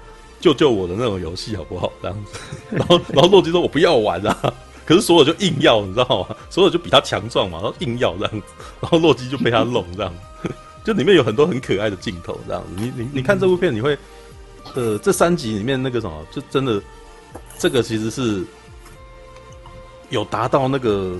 [0.40, 4.52] 救救我的那种游戏好不好？”这样子， 然后然后洛基说：“我不要玩啊！”
[4.84, 6.36] 可是所有就硬要，你知道吗？
[6.50, 8.46] 所有就比他强壮嘛，然后硬要这样子，
[8.82, 10.12] 然后洛基就被他弄这样。
[10.84, 12.68] 就里面有很多很可爱的镜头，这样子。
[12.76, 13.96] 你你你看这部片，你会
[14.74, 16.78] 呃，这三集里面那个什么，就真的
[17.58, 18.44] 这个其实是
[20.10, 21.16] 有达到那个。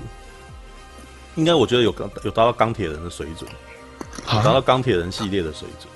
[1.35, 3.49] 应该我觉得有有达到钢铁人的水准，
[4.25, 5.89] 达到钢铁人系列的水准。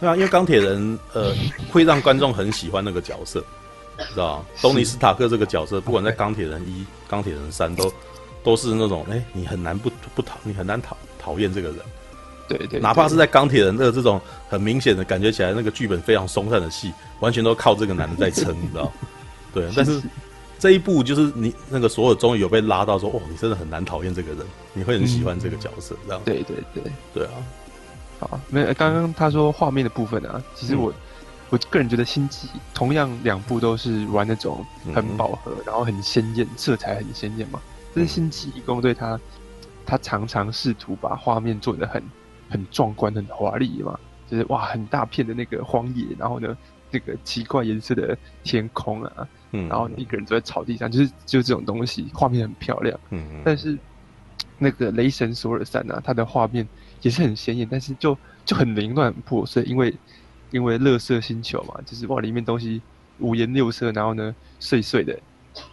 [0.00, 1.32] 对啊，因为钢铁人呃
[1.70, 3.42] 会让观众很喜欢那个角色，
[4.12, 4.44] 知道吗？
[4.60, 7.92] 东尼斯塔克这个角色，不管在钢铁人一、钢铁人三都
[8.42, 11.78] 都是那种哎、欸，你很难不不讨，你很难讨讨厌这个人。
[12.48, 18.92] 对对，对，哪怕是在钢铁人的这种很明显的感觉起来那个剧本非常松散的戏，完全都靠这个男的在撑，你知道？
[19.54, 20.02] 对，但是。
[20.66, 26.24] 这一部就是你那个所有终于有被拉到说，哦，你真的很难讨厌这个人，你会很喜欢这个角色，这样、嗯。
[26.24, 26.82] 对对对
[27.14, 27.30] 对啊，
[28.18, 30.94] 好，没有刚刚他说画面的部分啊，其实我、嗯、
[31.50, 37.60] 我个人觉得星际同样两部都是玩那种很饱和，嗯、然后很鲜艳，色彩很鲜艳嘛。
[37.94, 39.20] 但是星际一共对他
[39.86, 42.02] 他常常试图把画面做得很
[42.50, 43.96] 很壮观、很华丽嘛，
[44.28, 46.56] 就是哇很大片的那个荒野，然后呢
[46.90, 49.28] 这个奇怪颜色的天空啊。
[49.52, 52.98] 嗯，然后一个人坐在草地上，就是就是这种东西，画面很漂亮。
[53.10, 53.42] 嗯嗯。
[53.44, 53.78] 但是
[54.58, 56.66] 那个雷神索尔山啊，它的画面
[57.02, 59.94] 也是很鲜艳，但是就就很凌乱、很破碎，因为
[60.50, 62.82] 因为乐色星球嘛，就是哇里面东西
[63.20, 65.16] 五颜六色，然后呢碎碎的，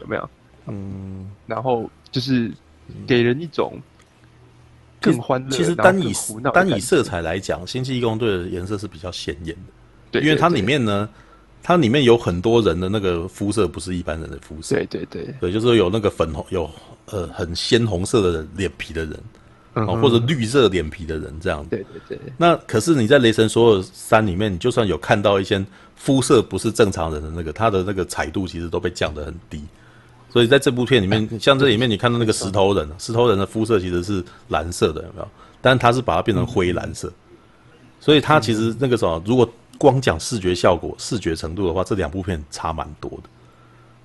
[0.02, 0.30] 有没有？
[0.68, 1.32] 嗯。
[1.48, 2.52] 然后就是
[3.08, 3.80] 给人一种
[5.02, 5.50] 更欢乐。
[5.50, 6.14] 其实单以
[6.54, 9.74] 单以色彩来讲，星际异攻队的颜色是比较鲜艳的，
[10.12, 11.10] 对，因为它里面呢。
[11.66, 16.70] 它里面有很多人的那个肤色不是一般人的肤色，对对对，对，就是有那个粉红，有
[17.06, 19.18] 呃很鲜红色的脸皮的人，
[19.76, 21.70] 嗯、或者绿色脸皮的人这样子。
[21.70, 22.20] 对对对。
[22.38, 29.64] 那可是你在《雷神所有山》里面，你就算有看到一些肤色不是正常人的那个，他的那个彩度其实都被降得很低。
[30.30, 35.28] 所以在这部片里面， 像这里面你看到那个石头人，石头人的肤色其实是蓝色的，有没有？
[35.62, 37.10] 但他是把它变成灰蓝色。
[38.02, 43.24] 所以他其实那个什么，如果光讲视觉效果、视觉程度的话，这两部片差蛮多的。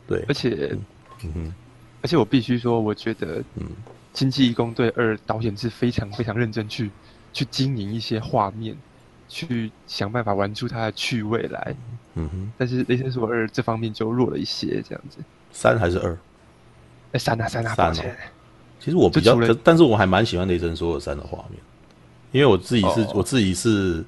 [0.07, 0.76] 对，而且，
[1.24, 1.54] 嗯哼，
[2.02, 3.66] 而且我必须说，我觉得，嗯，
[4.12, 6.90] 《经济义工队二》导演是非常非常认真去
[7.33, 8.76] 去经营一些画面，
[9.28, 11.74] 去想办法玩出它的趣味来。
[12.14, 15.18] 嗯哼，但是《雷神索尔二》这方面就弱了一些，这样子。
[15.52, 16.16] 三还是二？
[17.12, 18.16] 哎，三啊三啊，三啊！
[18.81, 21.59] 其实我比较，但是我还蛮喜欢《雷神索尔三》的画面，
[22.33, 24.04] 因为我自己是，我自己是，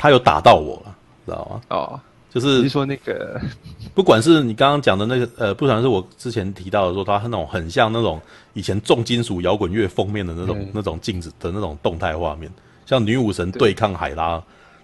[0.00, 1.60] 他有打到我了，知道吗？
[1.68, 2.00] 哦。
[2.32, 3.40] 就是，你说那个，
[3.92, 8.20] 不管是你刚刚讲的那个，呃，不管是我之前提到的说，他那种很像那种
[8.52, 12.48] 以前重金属摇滚乐封面的那种那种镜子的那种动态画面，
[12.86, 14.40] 像女武神对抗海拉，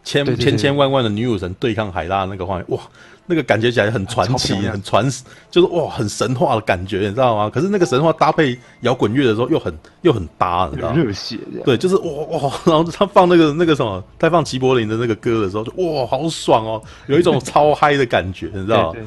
[0.07, 2.81] 千千千万万的女武神对抗海拉那个画面，哇！
[3.29, 5.05] 那个感觉起来很传奇，很传，
[5.51, 7.51] 就是哇，很神话的感觉，你知道吗？
[7.53, 10.95] 可是那个神话搭配摇滚乐的时候，又很又很搭，你知道吗？
[10.97, 19.01] 热血，对，就是哇哇，然后他放那个那个什么，他放齐柏林的那个歌的时候，就哇，好爽哦，有一种超嗨的感觉，你知道吗？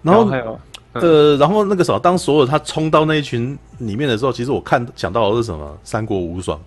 [0.00, 0.58] 然后还有
[0.94, 5.78] 呃，然后那个什么，当所有他冲到那一群里面的时候，其实我看想到的是什么？
[5.84, 6.58] 三国无双，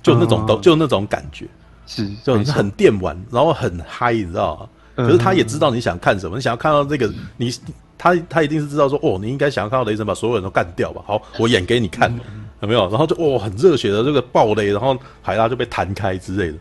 [0.00, 1.44] 就那种都就那种感觉，
[1.86, 4.68] 是就很电玩，然后很嗨，你知道吗？
[4.96, 7.52] 可是他也知道你想看什么，你想要看到这个，你
[7.98, 11.02] 他他一定是知道说，哦，你应该想要看到雷神把所有人都干掉吧？
[11.06, 12.10] 好，我演给你看，
[12.60, 12.88] 有没有？
[12.88, 16.58] 然后就哦，很热血的这个暴雷，然后海拉就被弹开之类的。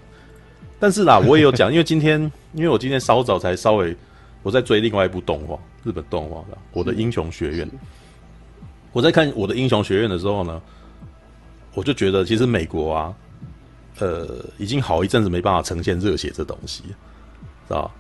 [0.80, 2.20] 但是啦，我也有讲， 因为今天，
[2.54, 3.96] 因为我今天稍早才稍微
[4.44, 7.68] 我在追另外一部动画，日本动画的《我的英雄学院》。
[8.92, 10.62] 我在看《我的英雄学院》的时候呢，
[11.74, 13.14] 我就觉得其实美国啊，
[14.00, 14.28] 呃，
[14.58, 16.84] 已经好一阵子没办法呈现热血这东西，
[17.68, 17.92] 知道吧？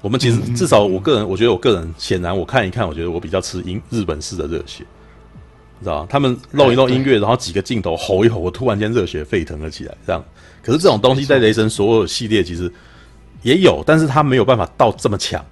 [0.00, 4.84] 我们其实至少我个人，我觉得我个人显然我看一看，我觉得我比较吃英日本式的热血，
[5.80, 6.06] 知道？
[6.08, 10.24] 他们露一露音乐，然后几个镜头吼一吼，我突然间热血沸腾了起来，这样。
[10.62, 12.72] 可是这种东西在雷神所有系列其实
[13.42, 15.44] 也有，但是他没有办法到这么强。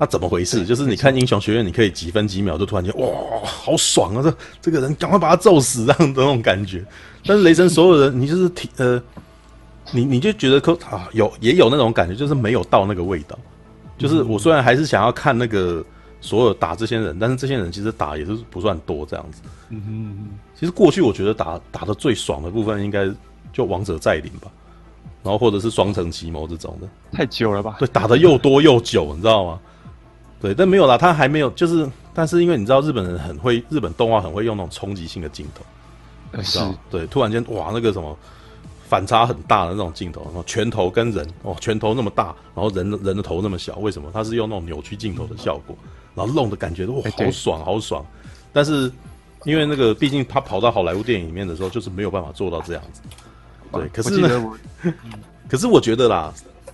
[0.00, 0.64] 那怎么回事？
[0.64, 3.08] 就是你看英雄学院，你可以几分几秒就突然间哇，
[3.42, 4.22] 好爽啊！
[4.22, 6.84] 这这个人赶快把他揍死，这样的那种感觉。
[7.26, 9.02] 但是雷神所有人，你就是提呃，
[9.90, 13.36] 你你就觉得可啊有也有那种感觉，就是没有到那个味道。
[13.98, 15.84] 就是我虽然还是想要看那个
[16.20, 19.42] 所有打这些人，但是这些人其实打也是不算多这样子。
[19.70, 23.10] 嗯哼，其实过去我觉得打打的最爽的部分应该
[23.52, 24.48] 就王者再临吧，
[25.24, 26.88] 然后或者是双城奇谋这种的。
[27.10, 27.74] 太久了吧？
[27.80, 29.58] 对，打的又多又久，你知道吗？
[30.40, 35.64] 对，但没有啦，他还没有，就是但是因为你知道日本人很会，日本动画很会用那种冲击性的镜头，
[36.32, 36.74] 你知道？
[36.90, 38.16] 对，突然间哇，那个什么。
[38.88, 44.10] 反差很大的那种镜头，然后拳头跟人哦，拳头那么大，然后人人的头那么小，为什么？
[44.14, 45.76] 他是用那种扭曲镜头的效果，
[46.14, 48.02] 然后弄的感觉都哇，好爽好爽。
[48.50, 48.90] 但是
[49.44, 53.02] 因为那个，毕竟他跑到好莱坞电影里面的时候，就是没有办法做到这样子。
[53.70, 54.58] 对，可是呢，
[55.50, 56.32] 可是我觉得啦，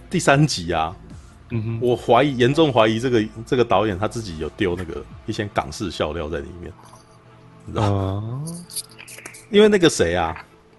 [0.09, 0.94] 第三集啊，
[1.50, 6.72] 嗯哼，我怀疑严重怀疑这个这个导演他自己有丢那个一些港式笑料在里面，
[7.66, 8.42] 你知道吗？
[9.50, 10.35] 因为那个谁啊？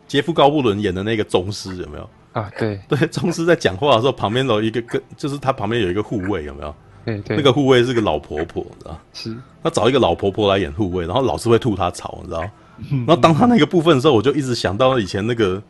[0.08, 2.52] 杰夫·高布伦演的那个宗师有没有啊？
[2.60, 6.76] 对 对，宗师在讲话的时候，旁边有一个跟，就是他旁边有一个护卫，有没有？
[7.06, 9.00] 对对，那个护卫是个老婆婆，你知道？
[9.14, 9.36] 是。
[9.64, 12.42] 他找一个老婆婆来演护卫，然后老是会吐他槽，你知道？
[12.90, 15.62] 然后当他那个部分的时候，我就一直想到以前那个，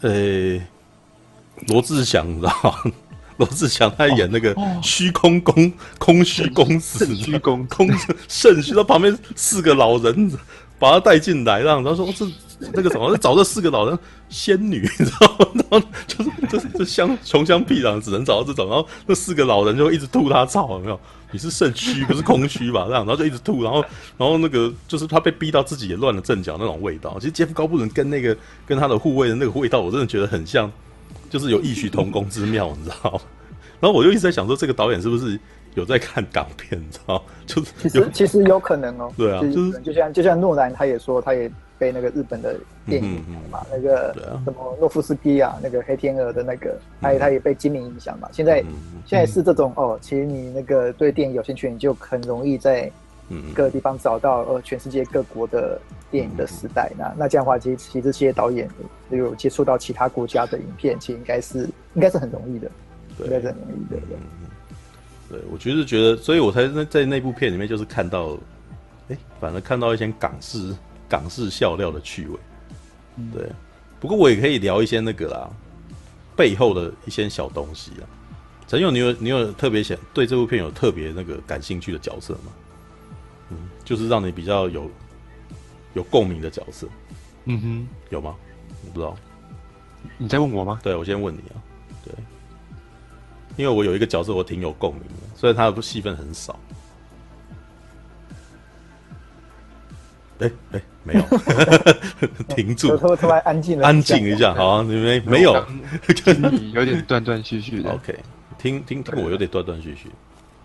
[0.00, 0.66] 呃、欸，
[1.68, 2.52] 罗志祥，你知道？
[3.36, 7.88] 罗志祥他演那个虚空公，空虚公子，虚空空
[8.28, 10.30] 肾虚，他旁边四个老人
[10.78, 12.26] 把他带进来，让他说这。
[12.72, 15.46] 那个什么，找这四个老人仙女，你知道吗？
[15.54, 18.68] 然后就是就是这乡穷乡僻壤，只能找到这种。
[18.68, 20.98] 然后那四个老人就一直吐他槽，有没有？
[21.32, 22.84] 你是肾虚不是空虚吧？
[22.86, 23.64] 这样，然后就一直吐。
[23.64, 23.84] 然后
[24.16, 27.16] 然后那个就是他被逼到自己也乱了阵脚那种味道。
[27.18, 30.70] 其实杰夫高布伦跟那个跟他的护卫的那个味道，我真的觉得很像，
[31.30, 33.20] 就是有异曲同工之妙，你知道吗？
[33.80, 35.38] 然后我就一直在想说，这个导演是不是
[35.74, 36.80] 有在看港片？
[36.80, 37.22] 你知道？
[37.46, 39.12] 就是其实其实有可能哦。
[39.16, 41.50] 对啊，就是就像就像诺兰他也说，他也。
[41.76, 42.54] 被那个日本的
[42.86, 43.16] 电影
[43.50, 48.28] 嘛，嗯嗯嗯、那个什么诺夫斯基啊，那个黑天鹅的那个，他也他也被金明影响嘛。
[48.30, 48.60] 现在、
[49.04, 52.90] 现在是这种哦，其实你那个对电影有兴趣，你就很容易在
[53.54, 56.92] 各个地方找到呃全世界各国的电影的时代。
[56.98, 58.68] 那那这样的话，其实其实这些导演
[59.10, 62.70] 有接触到其他国家的影片，其实应该是应该是很容易的，
[63.20, 64.00] 应该是很容易的。
[65.28, 68.36] 对，对我就是觉得，所以我才在在那部片里面就是看到，
[69.08, 70.74] 哎，反而看到一些港式。
[71.06, 72.38] 港式笑料的趣味，
[73.32, 73.48] 对。
[74.00, 75.48] 不过我也可以聊一些那个啦，
[76.34, 78.08] 背后的一些小东西啊。
[78.66, 82.50] 陈勇，你有你有特别想对这部片有特别那个感兴趣的角色吗？
[83.84, 84.90] 嗯，就是让你比较有
[85.92, 86.88] 有共鸣的角色。
[87.44, 88.34] 嗯哼，有吗？
[88.86, 89.14] 我不知道。
[90.18, 90.80] 你在问我吗？
[90.82, 91.56] 对，我先问你啊。
[92.04, 92.12] 对，
[93.56, 96.58] 因为我有一个角色我挺有共鸣的，虽然他的戏份很少。
[100.40, 101.22] 哎、欸、哎、欸，没有，
[102.56, 105.54] 停住，突然安静了，安静一下，好、啊，你没没有，
[106.72, 107.92] 有点断断续续的。
[107.94, 108.18] OK，
[108.58, 110.10] 听听听，我有点断断续续。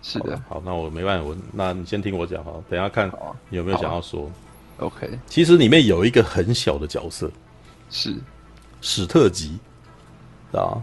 [0.02, 3.10] 是的好，好，那我没办法，我那你先听我讲，哈，等一下看
[3.48, 4.30] 你有没有想要说。
[4.78, 7.30] OK，其实里面有一个很小的角色，
[7.90, 8.16] 是
[8.80, 9.58] 史特吉，
[10.52, 10.80] 啊，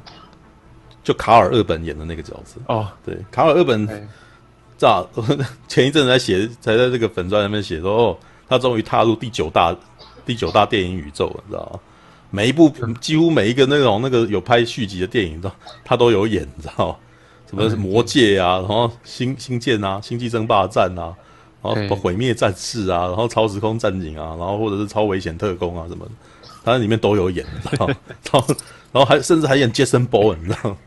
[1.04, 2.60] 就卡尔厄本演的那个角色。
[2.68, 5.10] 哦，对，卡尔厄本，知道
[5.68, 8.18] 前一阵子在写，才在这个粉砖上面写说，哦。
[8.50, 9.76] 他终于踏入第九大
[10.26, 11.80] 第九大电影宇宙了，你知道吗？
[12.30, 12.70] 每一部
[13.02, 15.52] 几乎每一个那种那个有拍续集的电影都
[15.84, 16.96] 他都有演，你知道吗？
[17.50, 21.16] 什么魔界啊，然后星星舰啊，星际争霸战啊，
[21.62, 26.12] 然后毁灭战士啊，然后超时空战警啊，然后或者是超危险特工啊什么的，
[26.64, 27.88] 他在里面都有演，你知道？
[27.88, 28.56] 然后
[28.92, 30.78] 然后还甚至还演杰森·鲍恩，你知道吗？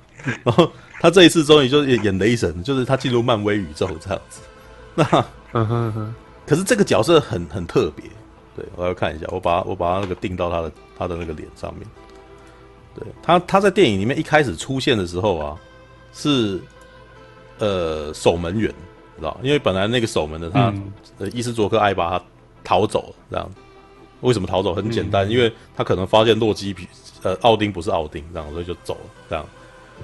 [0.45, 0.71] 然后
[1.01, 4.41] 他这一次终于就演演雷神，就是他进入漫威宇宙这样子。
[4.95, 5.05] 那
[5.53, 6.15] 嗯哼嗯哼。
[6.47, 8.05] 可是这个角色很很特别，
[8.57, 11.87] 对，我要看一下，我把我把他那个定到他的他的那个脸上面。
[12.93, 15.57] 对他他在电影里面一开始出现的时候啊，
[16.13, 16.61] 是
[17.59, 18.73] 呃守门员，
[19.17, 19.39] 知道？
[19.43, 22.25] 因为本来那个守门的他、嗯、呃伊斯卓克艾巴他
[22.63, 23.51] 逃走了，这样。
[24.21, 24.75] 为什么逃走？
[24.75, 26.87] 很简单，嗯、因为他可能发现洛基比
[27.23, 29.45] 呃奥丁不是奥丁，这样所以就走了，这样。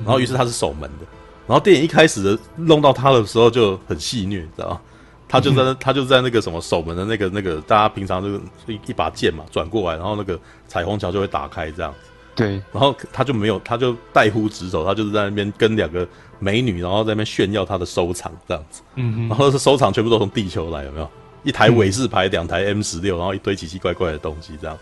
[0.04, 1.06] 然后于是他是守门的，
[1.46, 4.80] 然后电影一开始的弄到他的时候就很戏虐，知道？
[5.28, 12.10] 他就在那， 他就在那个什么守门的那个那个，大家平常就是一一把剑嘛，转过来，然后那个彩虹桥就会打开这样子。
[12.36, 16.06] 对，然后他就没有，他就带忽职守，他就是在那边跟两个
[16.38, 18.82] 美女，然后在那边炫耀他的收藏这样子。
[18.94, 21.10] 嗯，然后是收藏全部都从地球来，有没有？
[21.42, 24.78] 一台伟士牌，两台 M 十六，然后一堆奇奇怪怪的东西这样。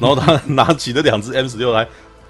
[0.00, 1.86] 然后他拿起了两只 M 十六来，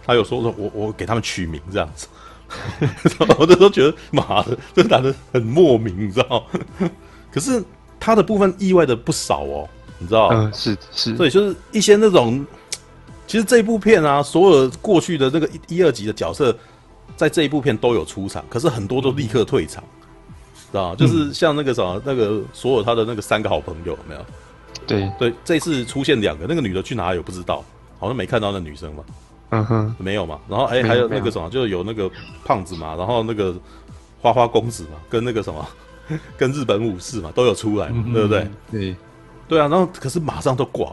[0.07, 2.07] 他有说说我我给他们取名这样子。
[3.39, 6.45] 我那时候觉得妈的，这男的很莫名，你知道？
[7.33, 7.63] 可是
[7.99, 10.29] 他的部分意外的不少哦，你知道？
[10.29, 12.45] 嗯，是是，所以就是一些那种，
[13.27, 16.57] 其实这一部片啊，所有过去的那个一、一二集的角色，
[17.17, 19.83] 在这一部片都有出场，可是很多都立刻退场，
[20.55, 20.95] 知道？
[20.97, 24.25] 就是像那个什么，那个所有他的那个三个好朋友，有没有？
[24.87, 27.65] 对对，这次出现两个，那个女的去哪里我不知道，
[27.99, 29.05] 好像没看到那女生嘛。
[29.51, 30.39] 嗯哼，没有嘛。
[30.49, 32.11] 然后哎，还有那个什么，就有那个
[32.45, 33.55] 胖子嘛，然后那个
[34.21, 35.67] 花花公子嘛，跟那个什么。
[36.37, 38.51] 跟日本武士嘛都有出来对不对？
[38.71, 38.97] 对，
[39.49, 40.93] 对啊，然后可是马上都挂，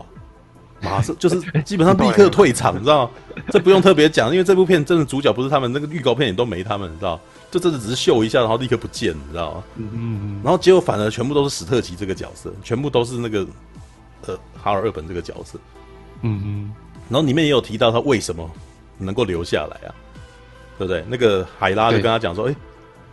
[0.82, 3.12] 马上就是基本上 立刻退场，你知道吗？
[3.50, 7.20] 这不用特别讲，因为这部片真的主角不是他们，那个预告片也都没他们，你知道？
[7.52, 9.64] 就真的只是秀一下，然后立刻不见，你知道吗？
[9.78, 10.42] 嗯嗯。
[10.44, 13.46] 然后结果反而全部都是史特奇这个角色，全部都是那个
[14.28, 15.60] 呃哈尔二本这个角色。
[16.22, 16.74] 嗯嗯。
[17.10, 18.50] 然后里面也有提到他为什么
[18.98, 19.96] 能够留下来啊？
[20.78, 21.04] 对不对？
[21.08, 22.56] 那个海拉就跟他讲说，哎。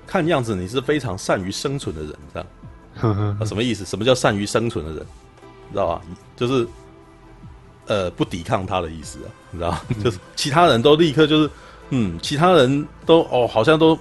[0.09, 3.85] 看样子你是非常善于生存的人，这样， 啊，什么意思？
[3.85, 5.01] 什么叫善于生存的人？
[5.01, 6.01] 你知道吧？
[6.37, 6.65] 就是，
[7.87, 9.77] 呃，不抵抗他的意思啊，你知道？
[10.03, 11.51] 就是其他人都立刻就是，
[11.91, 13.99] 嗯，其他人都哦，好像都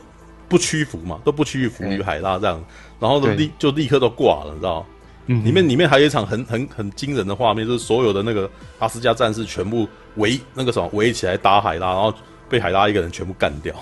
[0.48, 2.64] 不屈服嘛，都不屈服于海拉这样，
[3.00, 4.86] 然后都立就立刻都挂了，你知道？
[5.28, 12.14] 嗯，里面里面还有一场很很很惊人的画面，就是所有的那个阿斯加战士全部围那个什么围起来打海拉，然后
[12.48, 13.74] 被海拉一个人全部干掉。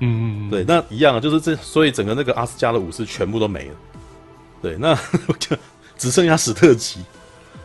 [0.00, 3.74] 嗯，对，那一样啊，就是这，所以整个那个阿斯加的武士全部都没了。
[4.60, 4.92] 对，那
[5.38, 5.56] 就
[5.96, 7.00] 只剩下史特吉。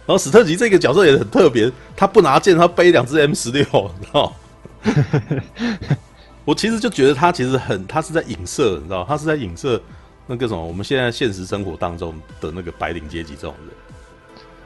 [0.06, 3.64] 然后史特吉这个角色也很特别，他不拿剑，他背两只 M 十六，
[4.00, 4.34] 你知道？
[6.46, 9.06] 我其实就觉得他其实很，他是在影射，你知道？
[9.08, 9.82] 他是在影射
[10.28, 13.70] 那个什么，我们现在现实生活当中的那个白领阶级这种人。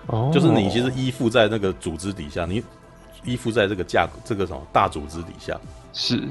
[0.07, 2.63] 哦，就是你其实依附在那个组织底下，你
[3.23, 5.55] 依附在这个架这个什么大组织底下
[5.93, 6.23] 是。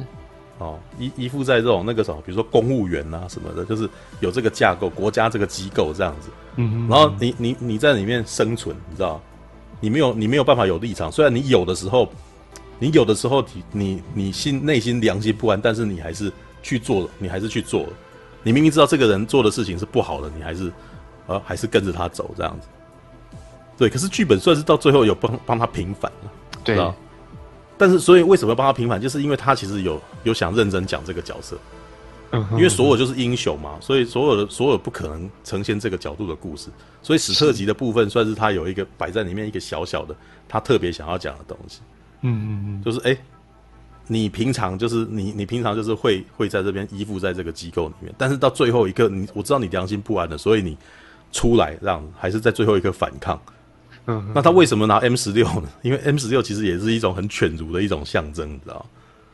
[0.58, 3.86] 哦，依依附在这种那个什么，比如说公务员啊什么的，就是
[4.20, 6.30] 有这个架构，国家这个机构这样子。
[6.56, 9.20] 嗯哼，然后你你你在里面生存，你知道，
[9.80, 11.12] 你没有你没有办法有立场。
[11.12, 12.08] 虽然你有的时候，
[12.78, 16.32] 你有的时候你你你心内心良心不安，但是你还是
[16.62, 17.90] 去做了，你还是去做了。
[18.42, 20.72] 你明明知道这个人做的事情是不好的，你还是
[21.26, 22.68] 呃还是跟着他走这样子。
[23.76, 26.30] 对，可是剧本算是到最后有帮帮他平反了，
[26.64, 26.78] 对。
[27.78, 29.00] 但是，所以为什么要帮他平反？
[29.00, 31.58] 就是因为他其实有有想认真讲这个角色，
[32.32, 36.68] 嗯，因为所有就是英雄嘛，所以所有的所有不可能呈现这个角度的故事，
[37.02, 40.14] 所以史特级的部分算是他有一个摆在里面一个小小的
[40.48, 41.80] 他特别想要讲的东西。
[42.22, 43.18] 嗯嗯嗯，就是哎、欸，
[44.06, 50.76] 你平常就是你你平常就是会会在这边依附在这个机构里面，但是到最后一刻，你我知道你良心不安的，所以你
[51.30, 53.38] 出来让还是在最后一刻反抗。
[54.06, 55.68] 嗯，那他为什么拿 M 十六呢？
[55.82, 58.86] 因为 M 十六其实也是一种很犬儒的一种象征，你知道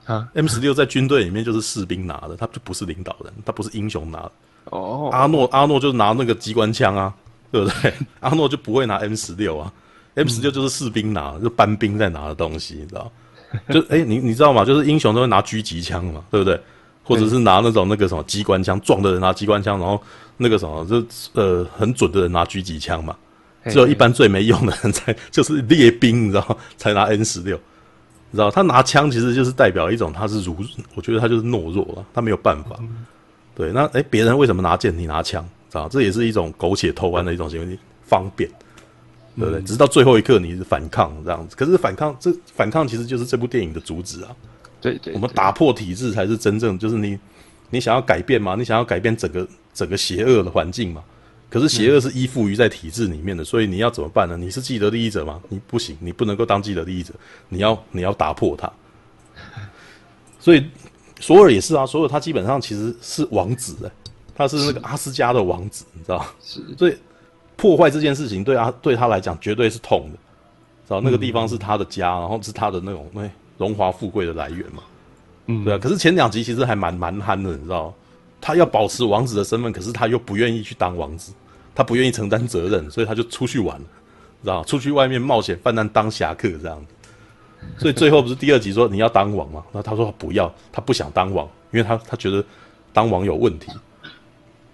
[0.07, 4.33] 啊？M 十六在军队里面就是士兵拿的，他就不是领导人，他不是英雄拿的。
[4.67, 7.13] 哦，阿诺阿诺就是拿那个机关枪啊，
[7.51, 7.93] 对不对？
[8.21, 9.73] 阿诺就不会拿 M 十六啊
[10.15, 13.11] ，M 十六就是士兵拿的，就班兵在拿的东西，你知道？
[13.69, 14.65] 就哎、 欸，你你知道吗？
[14.65, 16.59] 就是英雄都会拿狙击枪嘛，对不对？
[17.05, 20.01] 或者是拿那种那个什么机关枪，壮的人拿机关枪，然后
[20.37, 21.05] 那个什么就
[21.35, 23.15] 呃很准的人拿狙击枪嘛。
[23.71, 27.57] 只有一般最没用的人才 就是列兵，你知道才拿 N 十六，
[28.31, 30.57] 你知道他拿枪其实就是代表一种他是儒，
[30.95, 32.77] 我觉得他就是懦弱了，他没有办法。
[33.55, 38.49] 对，那哎，别人为什么拿剑，你拿枪，知道这也是一种苟且偷安的一种行为，方便，
[39.37, 39.61] 对不对？
[39.63, 44.31] 直到最后一刻你是反抗这样子，可是反抗这反抗其实就是这部电影的主旨啊。
[44.81, 47.19] 对对，我们打破体制才是真正，就是你
[47.71, 51.05] 你想要改变嘛，你想要改变整个整个邪恶的环境嘛。
[51.53, 54.39] 可是邪恶是依附于在体制里面的，嗯、所以你要怎么办呢？
[54.39, 55.39] 你是既得利益者吗？
[55.51, 57.13] 你不行，你不能够当既得利益者，
[57.51, 58.73] 你要你要打破它。
[60.41, 60.67] 所以
[61.21, 63.91] 索尔也是啊，索尔他基本上其实是王子哎，
[64.35, 66.97] 他是那个阿斯加的王子，你知道是，所以
[67.55, 70.17] 破坏这件事情对阿对他来讲绝对是痛的，
[70.89, 74.83] 知道那个地方是他的家，然后是他的那种那荣华富贵的来源嘛。
[75.49, 75.77] 嗯，对啊。
[75.77, 77.95] 可是前两集其实还蛮蛮憨的，你知道，
[78.41, 81.31] 他要保持王子的身份，可是他又不愿意去当王子。
[81.75, 83.87] 他不愿意承担责任，所以他就出去玩了，
[84.43, 86.95] 知道出去外面冒险犯难当侠客这样子。
[87.79, 89.63] 所以最后不是第二集说你要当王吗？
[89.73, 92.45] 那他说他不要，他不想当王，因为他他觉得
[92.93, 93.71] 当王有问题。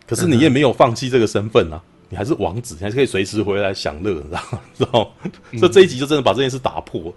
[0.07, 1.78] 可是你也没有放弃这个身份啊，
[2.09, 4.61] 你还是王子，你还是可以随时回来享乐，知道吗？
[4.74, 5.12] 知道？
[5.59, 7.14] 所以这一集就真的把这件事打破，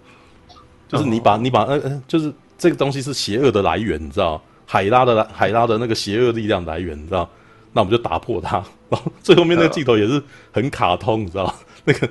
[0.88, 4.40] 就是你把你把嗯嗯，就是这个东西是邪恶的来源，你知道？
[4.66, 7.28] 海拉的海拉的那个邪恶力量来源，你知道？
[7.72, 8.56] 那我们就打破它，
[8.90, 11.54] 然后最后面那个镜头也是很卡通，你知道
[11.84, 12.08] 那个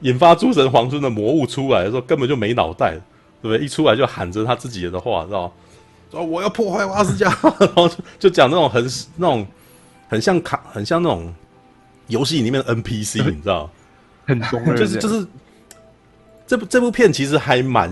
[0.00, 2.92] 引发诸神黄昏的魔物出来的时候，根本就没脑袋，
[3.42, 3.58] 对不对？
[3.58, 5.52] 一出来就喊着他自己的话，知道
[6.10, 7.28] 说我要破坏瓦斯加，
[7.58, 8.84] 然后就讲那种很
[9.16, 9.46] 那种
[10.08, 11.34] 很像卡，很像那种
[12.06, 13.68] 游戏里面的 NPC，你知道
[14.26, 15.26] 很中二， 就是就是
[16.46, 17.90] 这部这部片其实还蛮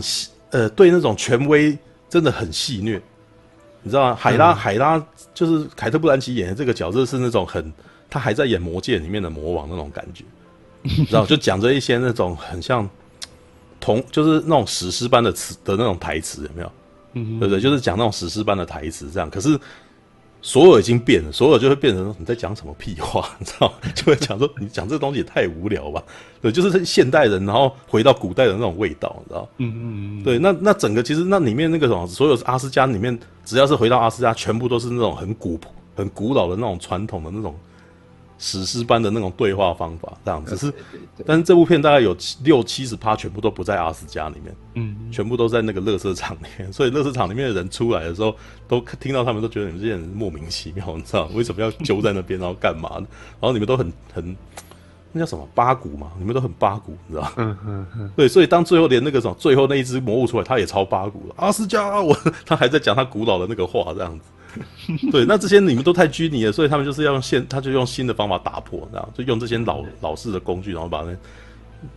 [0.51, 1.77] 呃，对那种权威
[2.09, 3.01] 真的很戏谑。
[3.83, 4.15] 你知道吗？
[4.15, 5.05] 海拉，海拉
[5.35, 7.73] 就是凯特·布兰奇演的这个角色是那种很，
[8.09, 10.25] 他还在演《魔戒》里面的魔王那种感觉，
[10.83, 11.27] 你知道？
[11.27, 12.89] 就讲着一些那种很像
[13.81, 16.73] 同，就是那种史诗般的词的那种台词，有没有？
[17.15, 17.61] 嗯，对不对？
[17.61, 19.29] 就是讲那种史诗般的台词，这样。
[19.31, 19.59] 可是。
[20.45, 23.73] 所有已经变了，所有就会变成你在讲什么屁话， 你知道？
[23.95, 26.03] 就会讲说你讲这个东西也太无聊吧？
[26.41, 29.49] 对，就是现代人，然后回到古代的那种味道，你知道？
[29.59, 30.23] 嗯嗯嗯。
[30.25, 37.55] 对，那那整个其实那里面那个什么，所有阿斯加里面，只要是回到阿斯加，全部都是那种很古朴很古老的那种传统的那种。
[38.45, 40.75] 史诗般的那种对话方法，这样只是，
[41.25, 48.35] 但是这部片大概有六七十趴全部都不在阿斯加里面，嗯，全部都在那个乐色场里面， 所以乐色场里面的人出来的时候，
[48.67, 53.07] 都听到他们都觉得你们这些人莫名其妙，你知道为什么要揪在那边，然后干嘛的？
[53.41, 54.37] 然后你们都很很
[55.13, 56.11] 那叫什么八股嘛？
[56.19, 58.11] 你们都很八股，你知道嗯嗯嗯。
[58.17, 61.35] 对，所以当最后连那个什么最后那一只魔物出来，他也超八股了。
[61.37, 64.25] 阿斯加，我 他还在讲他古老的那个话，这样子。
[65.11, 71.15] 对，那这些你们都太拘泥了，所以他们就是要用现，他就用新的方法打破，这样就用这些老老式的工具，然后把那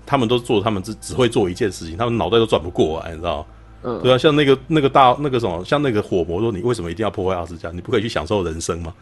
[0.05, 3.45] 他们都做，他们只只会做一件事情，他们脑袋都转不过来，你知道
[3.83, 7.69] 嗯，对啊，像那个那个大那个什么，像那个火魔说，你为什么一定要破坏阿斯加？
[7.71, 8.93] 你不可以去享受人生吗？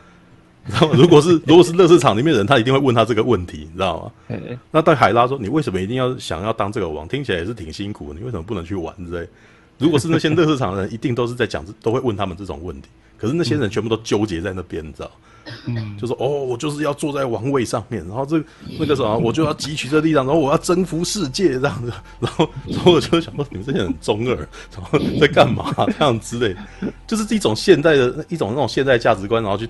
[0.66, 4.00] 然后如果是如果是乐视场里面的人，他一定会问他这个问题，你知道
[4.30, 4.38] 吗？
[4.72, 7.06] 那但海拉说，你为什么一定要想要当这个王？
[7.06, 9.28] 听起来也是挺辛苦的，你为什么不能去玩之类？
[9.78, 12.90] 如果是那些乐市场的人，一定都是在讲，都会问他们这种问题。
[13.18, 15.12] 可是那些人全部都纠结在那边，你知道？
[15.66, 18.42] 嗯，就说哦，我就是要坐在王位上面，然后这
[18.80, 21.92] 那个什么，我就要汲取这力量，然后我要征服世界这样子。
[22.20, 24.36] 然后，然后我就想说，你们这些人中二，
[24.76, 26.56] 然后在干嘛这样之类？
[27.08, 29.70] 就是一种现代的一种那种现代价值观，然后去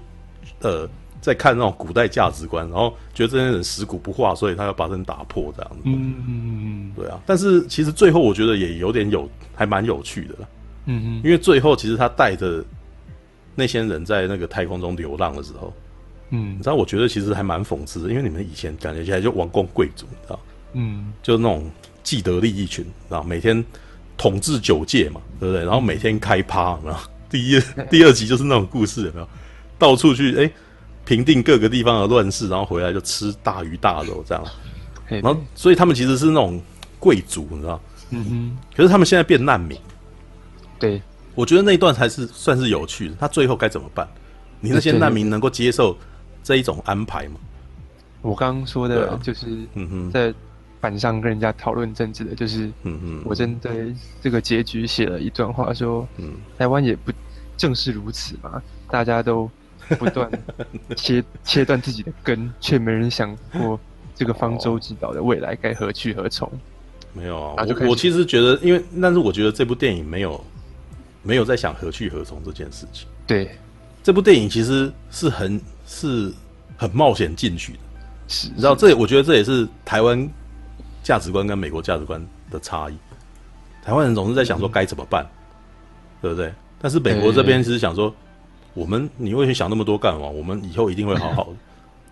[0.61, 0.87] 呃，
[1.23, 5.79] 在看那种古代价值观，然后觉得这些人死古不化，所以他要把人打破这样子。
[5.85, 7.19] 嗯嗯嗯，对啊。
[7.25, 10.35] 但是其实最后我觉得也有点有，还蛮有趣的。
[10.85, 12.63] 嗯嗯，因为最后其实他带着。
[13.55, 15.71] 那些人在那个太空中流浪的时候，
[16.31, 20.39] 嗯，你知道，我觉得其实还蛮讽刺的，因为你们以前感觉起来就王公贵族，你知道，
[20.73, 21.69] 嗯，就那种
[22.01, 23.63] 既得利益群，然后每天
[24.17, 25.63] 统治九界嘛，对不对？
[25.63, 27.61] 然后每天开趴，然后第一、
[27.91, 29.27] 第二集就是那种故事，有没有？
[29.77, 30.51] 到处去哎，
[31.05, 34.43] 平定各个地方的乱世，然后回来就吃大鱼大肉这样，
[35.07, 36.61] 然后所以他们其实是那种
[36.99, 37.81] 贵族，你知道，
[38.11, 39.77] 嗯哼，可是他们现在变难民，
[40.79, 41.01] 对，
[41.35, 43.15] 我觉得那一段才是算是有趣的。
[43.19, 44.07] 他最后该怎么办？
[44.61, 45.97] 你那些难民能够接受
[46.41, 47.35] 这一种安排吗？
[48.21, 50.33] 我刚刚说的就是，嗯哼，在
[50.79, 57.11] 板上跟人家讨论政治的，就是，嗯嗯，我针对这个结局写了一段话，说，嗯，台湾也不
[57.57, 59.51] 正是如此嘛，大家都
[59.95, 60.29] 不断
[60.95, 63.79] 切切断自己的根，却没人想过
[64.15, 66.51] 这个方舟之岛的未来该何去何从。
[67.13, 70.43] 没有啊，我我其实觉得，因为但是我觉得这部电影没有
[71.21, 73.07] 没有在想何去何从这件事情。
[73.27, 73.51] 对，
[74.01, 76.33] 这部电影其实是很是
[76.75, 77.79] 很冒险进取的。
[78.27, 78.95] 是，你知道这？
[78.95, 80.27] 我觉得这也是台湾
[81.03, 82.97] 价值观跟美国价值观的差异。
[83.83, 85.29] 台湾人总是在想说该怎么办，嗯、
[86.21, 86.51] 对不对？
[86.81, 88.13] 但是美国这边其实想说，欸、
[88.73, 90.27] 我们你为什么想那么多干嘛？
[90.27, 91.55] 我们以后一定会好好 的。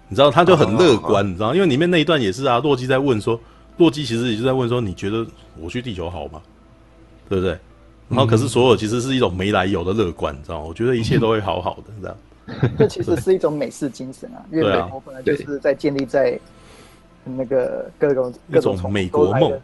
[0.08, 2.60] 你知道，他就很乐观，你知道，因为里面那一段也是啊。
[2.60, 3.40] 洛基在问说，
[3.78, 5.26] 洛基其实也就在问说，你觉得
[5.60, 6.42] 我去地球好吗？
[7.30, 7.58] 对不对？
[8.10, 10.66] 然后可是所有其实是一种没来由的乐观，你知道吗？
[10.68, 12.18] 我觉得一切都会好好的，这样。
[12.78, 16.38] 这其实是一种美式精神 啊，因为美国本来就是在建立在
[17.24, 19.58] 那个各种各种美国梦，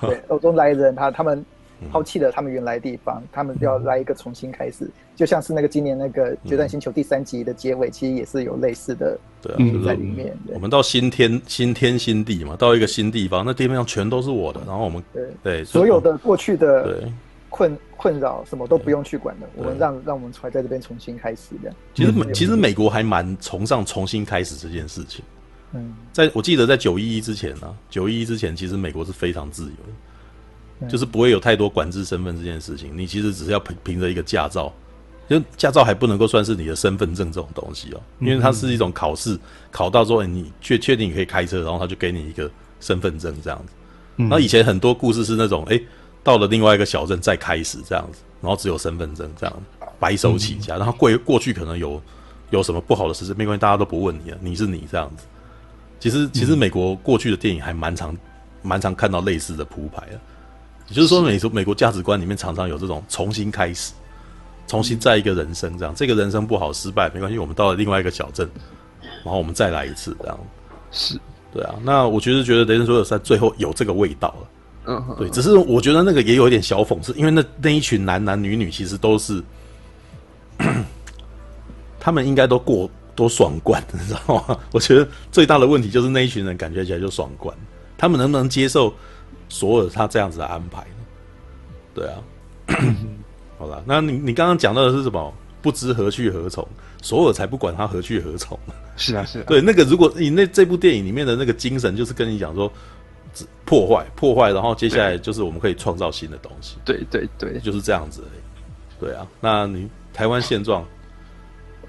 [0.00, 1.44] 对，欧洲来人，他他们
[1.90, 9.54] 抛弃了他们原来的地方，他们要来一个重新开始，就像是那个今年那个《决战星球》第三集的结尾，其实也是有类似的，对，
[9.84, 10.36] 在里面。
[10.48, 15.28] 我们到新天新天新地嘛，到一个新地方，那地面上全都是我的，然后我们对。
[15.42, 17.08] 对所有的过去的。
[17.52, 21.74] 困困扰什么都不用去管的，我们让让我们才在这边重新开始的。
[21.92, 25.24] 其实美其实美国还蛮崇尚重新开始这件事情。
[25.72, 29.92] 嗯，在我记得在九一一之前呢，九一一之前其实美国是非常自由的，
[30.88, 32.90] 就是不会有太多管制身份这件事情。
[32.96, 34.72] 你其实只是要凭凭着一个驾照，
[35.28, 39.38] 因为驾照还不能够算是你的身份证这种东西哦，因为它是一种考试，
[39.70, 42.50] 考到之后你确确定你可以开车，然后他就给你一个
[42.80, 43.72] 身份证这样子。
[44.16, 45.80] 那以前很多故事是那种哎。
[46.22, 49.62] 到了另外一个小镇再开始这样子，然后只有身份证这样
[49.98, 51.98] 白手起家，然后过过去可能有
[52.50, 55.24] 有什么不好的事情，没关系，大家都不问你了，你是你这样子。
[55.98, 58.14] 其实其实美国过去的电影还蛮常
[58.60, 60.20] 蛮常看到类似的铺排的，
[60.90, 63.92] 也就是说美国美国价值观里面常常有这种重新开始，
[64.66, 68.48] 重新再一个人生这样，这个人生不好失败没关系，我们到了另外一个小镇，
[69.24, 70.38] 然后我们再来一次这样。
[70.90, 71.18] 是，
[71.52, 74.48] 对啊，那我觉得觉得雷神索尔在最后有这个味道了。
[74.86, 79.40] 嗯，对，只是我觉得那个也有一点小讽刺，因为那那一群男男女女其实都是，
[82.00, 84.58] 他们应该都过都爽惯，你知道吗？
[84.72, 87.54] 我觉得最大的问题就是那一群人感觉起来就爽惯，
[87.98, 88.92] 他们能不能接受
[89.50, 90.86] 所有他这样子的安排？
[91.94, 92.16] 对啊，
[93.58, 95.30] 好了，那你你刚刚讲到的是什么？
[95.60, 96.66] 不知何去何从，
[97.02, 98.58] 索尔才不管他何去何从。
[98.96, 102.72] 是啊，是啊，对，那个如果你那这部电影里面的那个精神，就是跟你讲说。
[103.64, 106.76] 破坏，破坏，然后接下来就是我们可以创造新的东西。
[106.84, 108.24] 对对对，就是这样子。
[108.98, 110.84] 对啊，那你台湾现状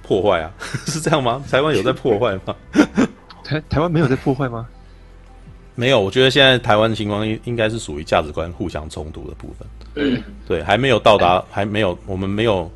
[0.03, 0.53] 破坏啊，
[0.85, 1.43] 是这样吗？
[1.49, 2.55] 台湾有在破坏吗？
[3.43, 4.67] 台台湾没有在破坏吗？
[5.75, 9.67] 没有，我觉得现在台湾的情况应应该是属于价值观互相冲突的部分。
[9.95, 12.69] 嗯，对，还没有到达，还没有，我们没有。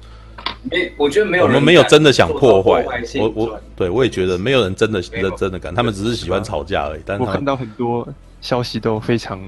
[0.69, 2.85] 没，我觉得没有，我们没有真的想破坏。
[3.19, 7.01] 我我对我也觉得没有人真的认真的敢，他们只是喜欢吵架而已。
[7.05, 8.07] 但是我看到很多。
[8.41, 9.39] 消息都非常，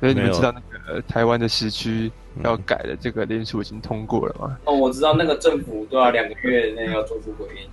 [0.00, 2.10] 所以你们知道那个台湾的时区
[2.42, 4.56] 要改的这个联署已经通过了吗？
[4.64, 7.68] 哦，我知道那个政府都要两个月内要做出回应。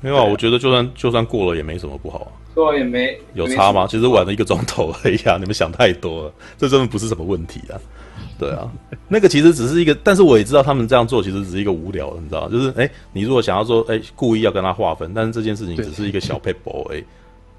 [0.00, 2.28] 没有啊，我觉得就算就算过了也没什么不好啊。
[2.54, 3.86] 过了，也没有差吗？
[3.88, 7.78] 其实玩了一个钟头而已啊， 你们想太多了，这真的不是什么问题啊。
[8.38, 8.70] 对啊，
[9.08, 17.04] 那个其实只是一个，但是我也知道他们这样做其实只是一个无聊的，你知道就是哎，你如果想要说哎，故意要跟他划分，但是这件事情只是一个小撇步而已。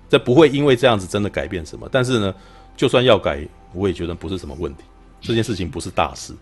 [0.09, 2.33] 这不会因为这样子真的改变什么，但是呢，
[2.75, 4.83] 就算要改，我也觉得不是什么问题。
[5.19, 6.33] 这件事情不是大事。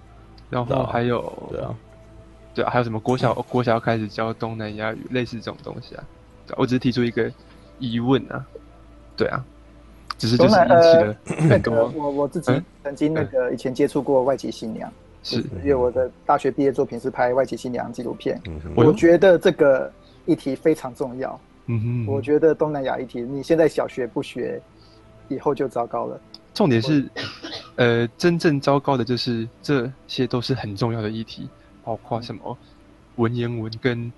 [0.49, 1.73] 然后还有，对啊，
[2.55, 6.03] 对啊，还有什么国小国小要开始教东南亚语，类似这种东西啊？
[6.55, 7.31] 我只是提出一个
[7.77, 8.43] 疑问啊。
[9.17, 9.43] 对啊，
[10.17, 11.15] 只是就是引起了
[11.49, 11.73] 很多。
[11.73, 12.51] 呃、我我自己
[12.83, 14.91] 曾经那个以前接触过外籍新娘，
[15.23, 19.91] 是因为我的大学毕业作品是拍外籍新娘纪录片，嗯、我觉得这个
[20.25, 21.39] 议题非常重要。
[21.67, 24.61] 嗯哼，我觉得东南亚议题，你现在小学不学，
[25.29, 26.19] 以后就糟糕了。
[26.53, 27.09] 重点是，
[27.75, 31.49] 呃，真正糟糕的就是这些都是很重要的议题，
[31.85, 32.57] 包括什么
[33.15, 34.11] 文言文跟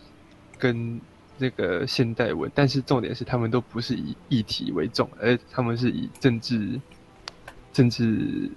[0.57, 0.99] 跟
[1.38, 6.82] 那个现代文，但是重点是他们都不是以议题为重，而他们是以政治
[7.72, 8.49] 政治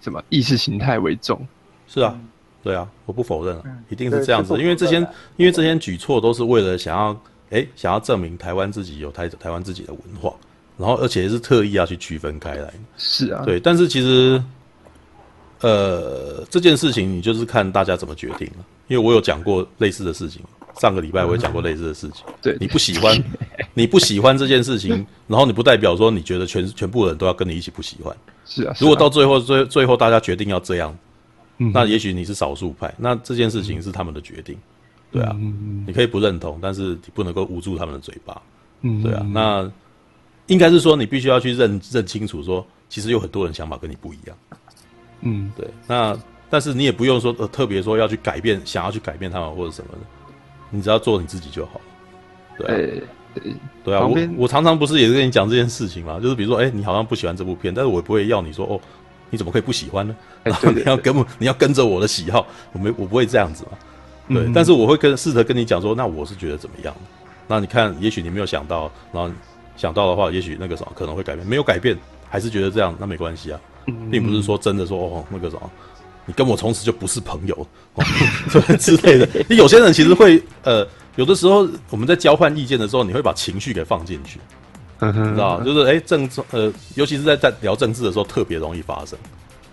[0.00, 1.44] 什么意识形态为重。
[1.88, 2.16] 是啊，
[2.62, 4.98] 对啊，我不否认啊，一定是这样子，因为这些
[5.36, 7.20] 因为这些举措都是为了想要。
[7.50, 10.34] 哎，想要证明台湾自己有台台湾自己的文化，
[10.76, 12.70] 然后而且是特意要去区分开来。
[12.98, 13.58] 是啊，对。
[13.58, 14.44] 但是其实
[15.60, 18.64] 呃，这件事情你就是看大家怎么决定了。
[18.86, 20.42] 因为我有讲过类似的事情，
[20.80, 22.24] 上个礼拜我也讲过类似的事情。
[22.40, 23.22] 对，你不喜欢，
[23.74, 28.16] 你不喜欢这件事情，然后你不代表说你觉得全全部人都要跟你一起不喜欢。
[28.46, 28.74] 是啊。
[28.80, 30.96] 如果到最后最最后大家决定要这样，
[31.58, 34.56] 那也许你是少数派，那这件事情是他们的决定。
[35.10, 35.36] 对啊，
[35.86, 38.40] 你可以不认同，但是你不能够捂住他们的嘴巴。
[38.82, 39.70] 嗯，对啊，那
[40.46, 44.36] 应该是说你必须要去认认清楚，说其实有很多人想法跟你不一样。
[45.20, 46.16] 嗯，对，那
[46.48, 49.98] 但是你也不用说呃特别说要去改变，想要去改变他们或者什么的，
[50.70, 51.80] 你只要做你自己就好。
[52.56, 53.02] 对啊，
[53.34, 53.54] 对，
[53.84, 58.80] 对啊，我我常常不是也是跟你讲这件事情嘛，就是比如说，哎，你好像不喜欢这部片，但是我不会要你说哦，
[59.30, 60.16] 你怎么可以不喜欢呢？
[60.42, 63.78] 然后你要跟你要跟着我的喜好，我没我不会这样子嘛。
[64.28, 66.94] 对，但是我会跟试着跟你讲说，那我是觉得怎么样？
[67.46, 69.30] 那你看，也许你没有想到，然后
[69.76, 71.96] 想到的话，也许那个什么可能会改变，没有改变，
[72.28, 73.60] 还是觉得这样，那没关系啊。
[74.10, 75.70] 并不是说真的说哦，那个什么，
[76.26, 78.04] 你跟我从此就不是朋友，哦、
[78.78, 79.28] 之类的。
[79.48, 80.86] 你有些人其实会呃，
[81.16, 84.38] 有的时候我们在交换意见的时候，你会把情绪给放进去，
[85.00, 89.18] 你知道就是哎、欸，政治呃，尤其是在在聊政治的时候，特别容易发生。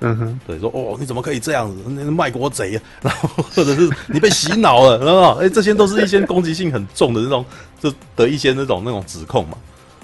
[0.01, 1.77] 嗯哼，对，说哦，你怎么可以这样子？
[1.87, 5.41] 那卖国贼啊， 然后或者是你被洗脑了，知道吗？
[5.41, 7.45] 哎，这些都是一些攻击性很重的那种，
[7.79, 9.57] 就的一些那种那种指控嘛。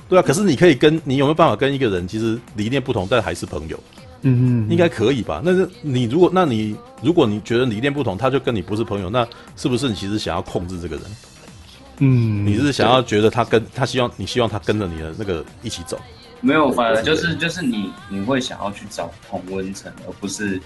[0.07, 3.77] 对啊，可是你可以跟你有没有办法跟一个人其实理念不同，但还是朋友？
[4.23, 5.41] 嗯嗯，应该可以吧？
[5.43, 11.05] 那是你如果，那你如果你觉得理念不同，他就跟你不是朋友，那是不是你其实想要控制这个人？
[12.03, 15.99] 嗯，你是想要觉得他跟他希望你希望他跟着你的那个一起走？
[16.39, 20.59] 没有，反而就是就是你你会想要去找同温层，而不是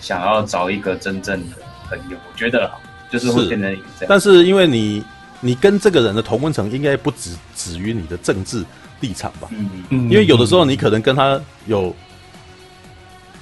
[0.00, 1.56] 想要找一个真正的
[1.88, 2.16] 朋友。
[2.16, 2.70] 我觉得
[3.10, 4.06] 就是会变成这样。
[4.08, 5.04] 但是因为你
[5.40, 8.64] 你跟这个人的同温层应该不止止于你的政治
[9.00, 9.48] 立场吧？
[9.50, 10.10] 嗯嗯。
[10.10, 11.94] 因为有的时候你可能跟他有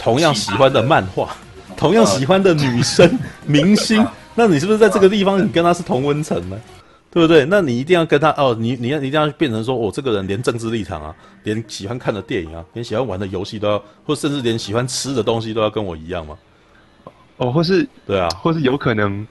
[0.07, 1.37] 同样喜欢的漫画，
[1.77, 6.57] 同样喜欢的女生 明星，那你是不是在这个地方你跟他是同温层呢？
[7.11, 7.45] 对不对？
[7.47, 16.39] 那你一定要跟他哦，你你要一定要变成说，我、哦、这个人连政治立场啊，连喜欢看的电影啊，连喜欢玩的游戏都要，或甚至连喜欢吃的东西都要跟我一样吗？
[17.39, 19.27] 哦，或是对啊，或是有可能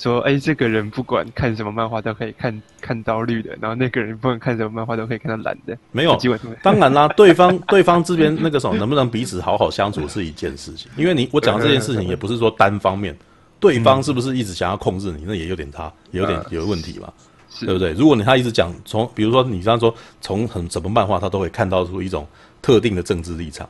[0.00, 5.76] 说，哎，这个人不管看什么漫画都可以看看到绿的，然后那个人不管看什么漫画都可以看到蓝的。
[5.90, 6.16] 没有，
[6.62, 13.16] 当然啦，对方对方这边那个什么，能不能彼此好好相处是一件事情，因为你我讲这件事情也不是说单方面，
[13.58, 17.12] 对方是不是一直想要控制你，那也有点他 也有点有问题嘛。
[17.60, 17.92] 对不对？
[17.92, 22.24] 如果你他一直讲从，比如说你这样说，从很什么漫画他都会看到出一种
[22.62, 23.68] 特定的政治立场，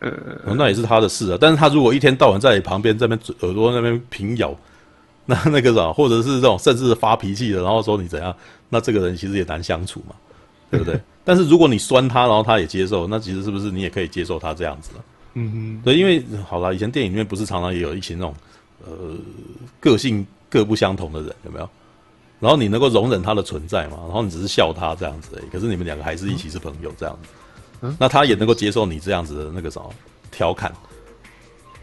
[0.00, 0.10] 呃，
[0.56, 1.38] 那也是他的事啊。
[1.40, 4.52] 但是他如果一天到晚在你旁边这边耳朵那边平咬，
[5.30, 8.34] 那 那个啥，或者是这种甚至发脾气的，然后说你怎样，
[8.70, 10.14] 那这个人其实也难相处嘛，
[10.70, 10.98] 对不对？
[11.22, 14.92] 但是如果你酸他，然后他也接受，那其实是不是你也可以接受他这样子？
[15.34, 18.34] 嗯哼，对，因为好了，以前电影里面不是常常也有一些那种
[18.86, 19.14] 呃
[19.78, 21.68] 个性各不相同的人，有没有？
[22.40, 23.98] 然后你能够容忍他的存在嘛？
[24.04, 27.28] 然后你只是笑他这样子而已，可是你们两个还是一起是朋友这样子。
[27.82, 29.90] 嗯，那他也能够接受你这样子的那个什么
[30.30, 30.72] 调侃，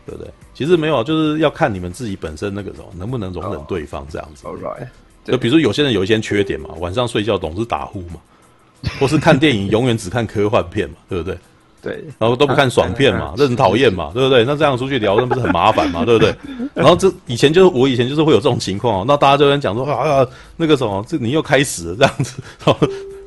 [0.05, 0.31] 对不对？
[0.53, 4.47] 其实没有，就是要看你们自己本身那个什么能不能容忍对方这样子。
[4.47, 4.87] Oh, right.
[5.23, 8.19] 就比如说有些人有一些缺点嘛，晚上睡觉总是打呼嘛，
[8.99, 11.37] 或是看电影永远只看科幻片嘛，对不对？
[11.81, 14.43] 对，然后都不看爽片嘛， 这很讨厌嘛，对不对？
[14.43, 16.35] 那这样出去聊，那不是很麻烦嘛， 对不对？
[16.73, 20.25] 然后这以前就是我以前就是会有这种情况哦，那大家就在讲说啊，
[20.57, 22.41] 那个什么，这你又开始了这样子，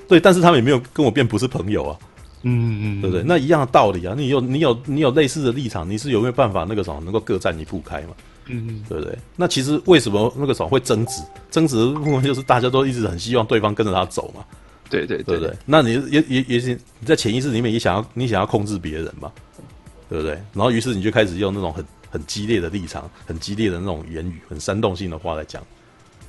[0.08, 1.96] 对，但是他们也没有跟我变不是朋友啊，
[2.42, 3.24] 嗯嗯，对不对？
[3.26, 8.10] 那一样的道理啊，你有你有你有类似的立场，你是有没有办法那个什么能够各占一步开嘛？
[8.46, 9.18] 嗯嗯，对不对？
[9.36, 11.22] 那其实为什么那个时候会争执？
[11.50, 14.44] 争执的部分就是大家都一直很希望对方跟着他走嘛。
[14.90, 19.30] 对对对不对，那你也也也是你在潜意识里面也想要你想要控制别人嘛，
[20.08, 20.32] 对不对？
[20.54, 25.62] 然后于是你就开始用那种很很激烈的立场、很激烈的那种言语、很煽动性的话来讲，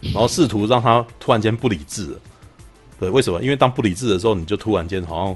[0.02, 2.20] 然后试图让他突然间不理智了。
[3.00, 3.42] 对，为什么？
[3.42, 5.36] 因为当不理智的时候，你就突然间好像，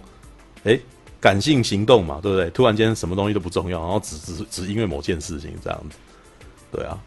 [0.64, 0.80] 哎，
[1.20, 2.50] 感性行动嘛，对不对？
[2.52, 5.98] 突然间什么东西都不重要，然后只只只因为某件事情这样子，
[6.72, 6.98] 对啊。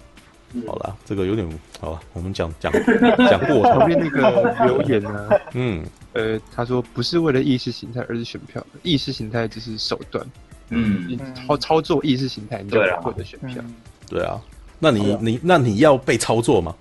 [0.67, 1.47] 好了，这个有点
[1.81, 2.73] 好吧，我们讲 讲
[3.29, 5.29] 讲过旁边那个 留言呢？
[5.53, 5.85] 嗯，
[6.15, 8.65] 呃，他说不是为了意识形态，而是选票。
[8.83, 10.25] 意识形态只是手段，
[10.71, 13.63] 嗯，操操作意识形态，你就获得选票。
[14.09, 14.41] 对啊，
[14.79, 16.75] 那你你那你要被操作吗？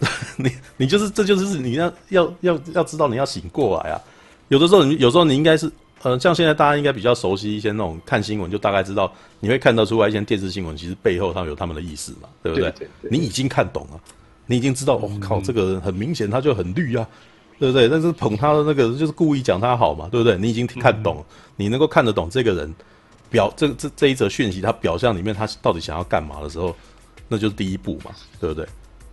[0.36, 4.00] 你你就是这就是你要要要要知道你要醒过来啊！
[4.48, 5.70] 有的时候你有时候你应该是。
[6.02, 12.70] 呃，像现在大家应该比较熟悉一些那种看新闻，就大概知道你会看得出来一些电视新闻，其实背后他们有他们的意思嘛，对不对？
[12.70, 14.00] 对对对对，你已经看懂了，
[14.46, 17.06] 你已经知道，我、靠，这个人很明显他就很绿啊，
[17.58, 17.86] 对不对？
[17.86, 20.38] 但是捧他的那个就是故意讲他好嘛，对不对？
[20.38, 21.22] 你已经看懂
[21.56, 22.74] 你能够看得懂这个人
[23.28, 26.74] 表这这这一则讯息，他表象里面他到底想要干嘛的时候，
[27.28, 28.66] 那就是第一步嘛，对不对？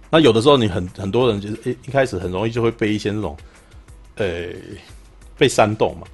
[0.09, 3.35] 那有的时候你很很多人就是一一开始很容易就会被一些那种，
[4.15, 4.55] 呃、欸，
[5.37, 6.07] 被煽动嘛。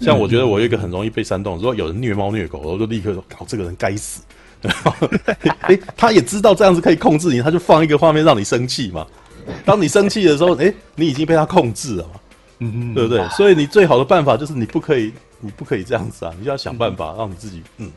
[0.00, 4.22] 像我觉得我有一个很容易被煽动，如果有人虐猫虐狗，我就立刻说：“搞这个人该死！”
[4.62, 9.06] 哎、欸， 他也知道这样子可以控制你，他就放一个画面让你生气嘛。
[9.64, 12.20] 当你生气的时候，哎、欸，你已经被他控制了嘛，
[12.58, 13.26] 嗯嗯，对不对？
[13.30, 17.90] 所以你最好的办法就是你不可以，你不可以这样子啊，你就要想办法让你自己嗯，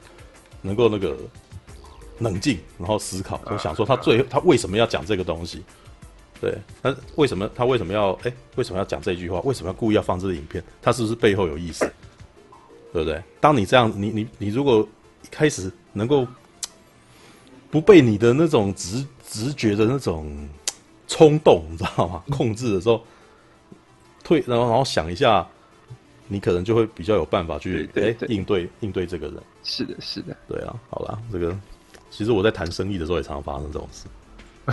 [0.62, 1.16] 能够那个
[2.20, 5.64] 冷静，然后思考，就想说他最他为什么要讲这个东西。
[6.42, 8.34] 对，那为什么他为什么要哎？
[8.56, 9.40] 为什么要讲这句话？
[9.42, 10.62] 为什么要故意要放这个影片？
[10.82, 11.86] 他是不是背后有意思？
[12.92, 13.24] 对不对？
[13.40, 14.86] 当你这样，你你你如果
[15.24, 16.28] 一开始能够
[17.70, 20.50] 不被你的那种直直觉的那种
[21.08, 22.24] 冲动，你知道吗？
[22.32, 23.02] 控制的时候，
[24.24, 25.48] 退然后然后想一下，
[26.28, 29.38] 你可能就会比较有办法去哎应对应对这个人。
[29.64, 31.56] 是的，是的，对啊，好啦，这个
[32.10, 34.08] 其实我在谈生意的时候也常常发生这种事。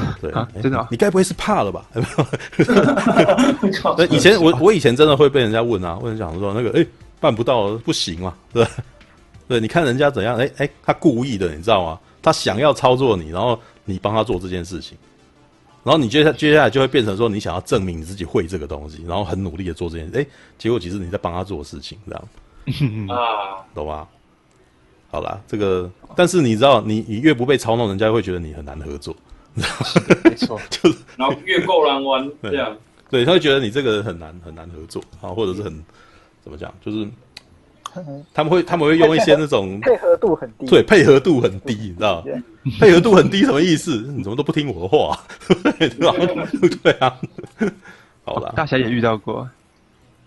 [0.20, 1.86] 对啊，真的、啊，你该不会是怕了吧？
[3.96, 6.88] 那以前我我以前真的会被人家问啊，问人讲说那个哎、欸、
[7.20, 8.70] 办不到不行嘛，对吧？
[9.49, 10.36] 对，你看人家怎样？
[10.36, 11.99] 哎、欸、哎、欸，他故意的，你知道吗？
[12.22, 14.99] 他想要操作你，然后你帮他做这件事情，
[15.84, 20.28] 然后你接下接下来就会变成说你想要证明你自己会这个东西，然后很努力的做这件事，哎、欸，
[20.59, 24.07] 结果其实你在帮他做事情，这样啊，懂吗？
[25.11, 29.16] 好啦，这个但是你知道，你你越不被操弄，人家会觉得你很难合作。
[30.24, 32.76] 没错， 就是然后越够难玩这样，
[33.11, 35.72] 对，他会觉得你这个人很难很难合作啊，或者是很
[36.42, 37.06] 怎么讲，就是
[38.34, 42.24] 他们会他们会用一些那种 配合度很低，对，配合度很低，你知道？
[42.78, 43.96] 配合度很低 什么意思？
[44.16, 45.18] 你怎么都不听我的话？
[46.82, 47.18] 对啊，
[48.24, 49.48] 好了，大侠也遇到过。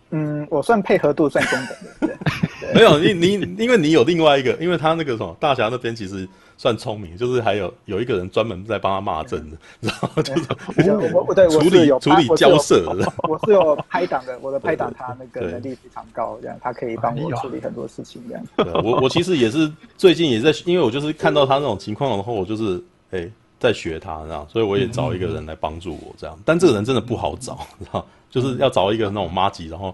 [0.09, 1.57] 嗯，我算配合度算中
[1.99, 2.17] 等的，
[2.73, 18.43] 没有你你，因为你有另外一个，因为他那个什么大侠那边其实算聪明，就是还有有一个人专门在帮他骂阵的，然后就是我我对处理处理交涉的， 我是有拍档的，我的拍档他那个能力非常高，这样他可以帮我处理很多事情，这样。
[18.57, 22.81] 对，我我其实也是最近也在，因为我就是看到他那种情况，然后我就是
[23.11, 28.05] 哎在学他这样，所以我也找一个人来帮助我这样，但这个人真的不好找，知道。
[28.31, 29.93] 就是要找一个那种妈吉，然后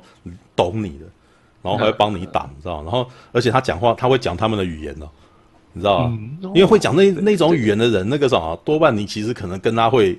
[0.56, 1.06] 懂你的，
[1.62, 2.82] 然后还会帮你挡，你知道？
[2.84, 5.10] 然后而且他讲话，他会讲他们的语言哦，
[5.74, 6.18] 你知道吗？
[6.54, 10.18] 因为会讲那那种语言的人，那个什么，多半你其实可能跟他会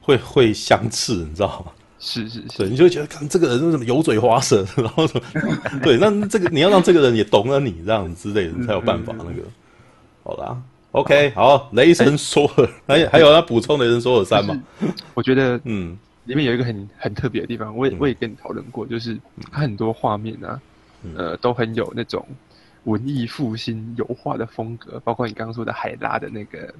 [0.00, 1.72] 会会相斥，你知道吗？
[1.98, 5.22] 是是是，对，你就会觉得看这个人是什么油嘴滑舌，然后什么？
[5.84, 9.42] 对，那这个你要让这个人也懂了你这样之类的，你才有办法那个。
[10.24, 10.56] 好啦
[10.90, 14.60] ，OK，好，雷神索尔，还还有要补充雷神索尔三嘛？
[15.14, 15.96] 我觉得，嗯。
[16.24, 19.18] 里面有一个很很特别的地方，我也我也跟你讨论过，就是
[19.50, 20.60] 它很多画面啊，
[21.16, 22.24] 呃，都很有那种
[22.84, 26.72] 文艺复兴油画的风格，包括你刚刚说的海拉的那个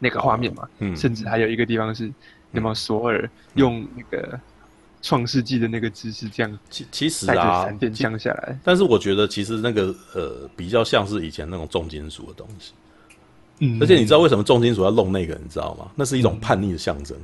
[0.00, 2.12] 那个画面嘛，嗯，甚至还有一个地方是，
[2.50, 4.38] 那么索尔用那个
[5.02, 12.72] 创世纪的那个姿势这样，其其实啊，闪电降下来，但是我觉得其实那个呃比较像是以前那种重金属的东西，
[13.60, 15.88] 嗯，而且你知道为什么重金属要弄那个，你知道吗？
[15.94, 17.16] 那是一种叛逆的象征。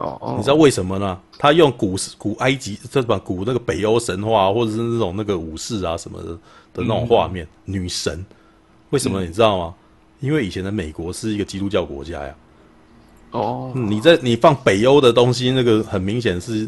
[0.00, 1.18] 哦，你知道为什么呢？
[1.38, 6.28] 他用古古埃及，这把古那个北欧神话，或者是那种那个武士啊什么的
[6.72, 8.24] 的那种画面，嗯、女神，
[8.90, 9.74] 为什么你知道吗？
[10.20, 12.34] 嗯、因为以前的美国是一个基督教国家呀。
[13.32, 16.66] 哦、嗯，你在你放北欧的东西，那个很明显是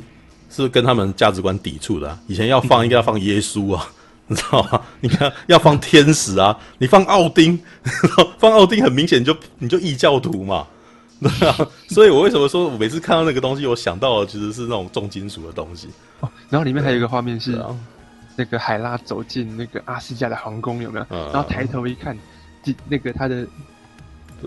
[0.51, 2.21] 是跟他们价值观抵触的、啊。
[2.27, 3.89] 以前要放，应该要放耶稣啊，
[4.29, 4.83] 你知道吗？
[5.01, 7.59] 你看要放天使啊，你放奥丁，
[8.39, 10.67] 放奥丁很明显就你就异教徒嘛。
[11.39, 11.57] 对啊，
[11.89, 15.89] 所以我为什么说我每次看到那个东西，我想到的其实是那种重金属的东西。
[16.21, 17.65] 哦，然后里面还有一个画面是，
[18.35, 21.07] 那个海拉走进那个阿斯加的皇宫，有没有？
[21.11, 22.19] 嗯、然后抬头一看，
[22.89, 23.47] 那个他的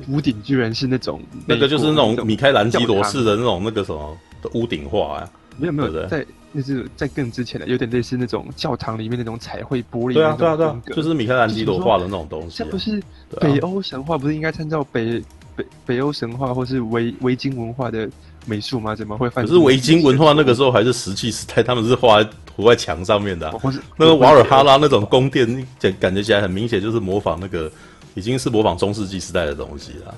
[0.09, 5.29] 屋顶居然是那种那个就是那种米开朗基罗式的那种那个什么的屋顶画啊？
[5.57, 10.13] 没有没有，对对在那是在更之前的，有点类似那种教堂里面那种彩绘玻璃。
[10.13, 12.65] 对啊对啊对啊，就是米开朗基罗画的那种东西、啊。
[12.65, 13.01] 这不是
[13.39, 15.23] 北欧神话，不是应该参照北？
[15.55, 18.09] 北北欧神话或是维维京文化的
[18.45, 18.95] 美术吗？
[18.95, 19.45] 怎么会犯？
[19.45, 23.55] 可是维京文化那个时候还是石器时代，他们是画在涂在墙上面的、啊。
[23.97, 27.71] 那个瓦尔哈拉那种宫殿，感感觉起来很明显就是模仿那个，
[28.13, 30.15] 已经是模仿中世纪时代的东西了。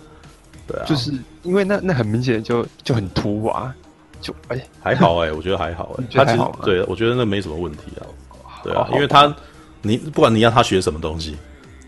[0.65, 1.13] 对啊，就是
[1.43, 3.51] 因为那那很明显就就很突兀，
[4.19, 8.03] 就哎、欸、还好哎、欸，我觉得还好哎、欸，他其实对我觉得那没什么问题啊。
[8.63, 9.33] 对啊，因为他
[9.81, 11.37] 你不管你要他学什么东西，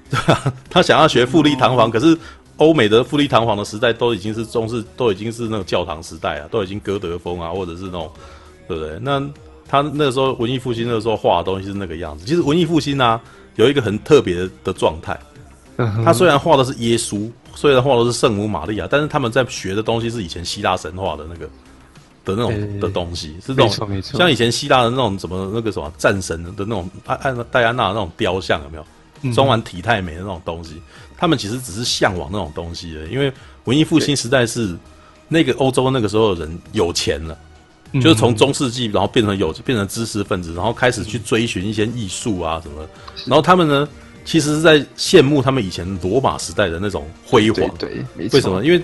[0.09, 2.17] 对啊，他想要学富丽堂皇，可是。
[2.59, 8.11] 欧美的富丽堂皇的时代都已经是中式，都已经是那种教堂时代啊，都已经歌德风啊，或者是那种，
[8.67, 8.99] 对不对？
[9.01, 9.19] 那
[9.67, 12.25] 他那个时候文艺复兴那个时候画的东西是那个样子。
[12.25, 13.19] 其实文艺复兴啊，
[13.55, 15.19] 有一个很特别的状态。
[16.03, 21.45] 他虽然画的是耶稣，虽然画的是圣母玛利亚，但是他们在学的东西是以前希腊神话的那个
[22.25, 26.89] 的那种、欸、的东西，是这种像以前希腊的那种什么那个什么战神的那种
[27.49, 28.85] 戴安娜的那种雕像有没有？
[29.33, 30.81] 装完体态美的那种东西，
[31.19, 33.31] 他们其实只是向往那种东西的，因为
[33.65, 34.75] 文艺复兴时代是
[35.27, 37.37] 那个欧洲那个时候的人有钱了。
[37.93, 42.87] 就是从中世纪，然后变成有变成知识分子，然后开始去追寻一些艺术啊什么。
[43.25, 43.89] 然后他们呢，
[44.23, 47.67] 其实是在羡慕他们以前罗马时代的那种辉煌。
[47.79, 48.37] 对，对，没错。
[48.37, 48.63] 为什么？
[48.63, 48.79] 因为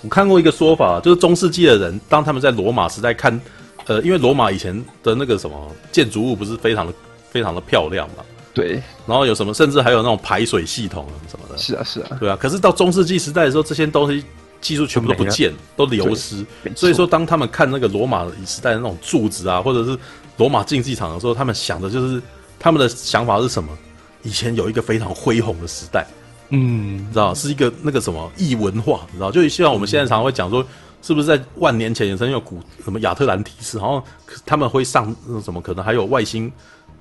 [0.00, 3.38] 我看过一个说法，就是中世纪的人，当他们在罗马时代看，
[3.84, 6.92] 呃，因为罗马以前的那个什么建筑物不是非常的
[7.30, 8.24] 非常的漂亮嘛？
[8.54, 8.82] 对。
[9.06, 11.56] 然后有什么，甚至还有那种排水系统什么的。
[11.58, 12.16] 是啊，是啊。
[12.20, 12.36] 对啊。
[12.40, 14.24] 可是到中世纪时代的时候，这些东西。
[14.62, 16.46] 技术全部都不见，都流失。
[16.76, 19.98] 所以说，当他们看那个罗马时代的那种柱子啊，或者是
[20.36, 22.22] 罗马竞技场的时候，他们想的就是
[22.60, 23.76] 他们的想法是什么？
[24.22, 26.06] 以前有一个非常恢宏的时代，
[26.50, 30.64] 嗯，你知道，是一个那个什么异文化，你知道，就希望我们现在常常会讲说，
[31.02, 34.00] 是不是在万年前也曾经有古什么亚特兰提斯，然后
[34.46, 35.12] 他们会上
[35.44, 36.48] 什么，可能还有外星，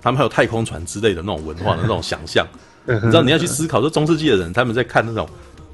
[0.01, 2.45] 他们还有太空船之类的那种文化的那种想象。
[2.85, 5.27] 你知道，你要去思考，说中世纪的人他们在看那种。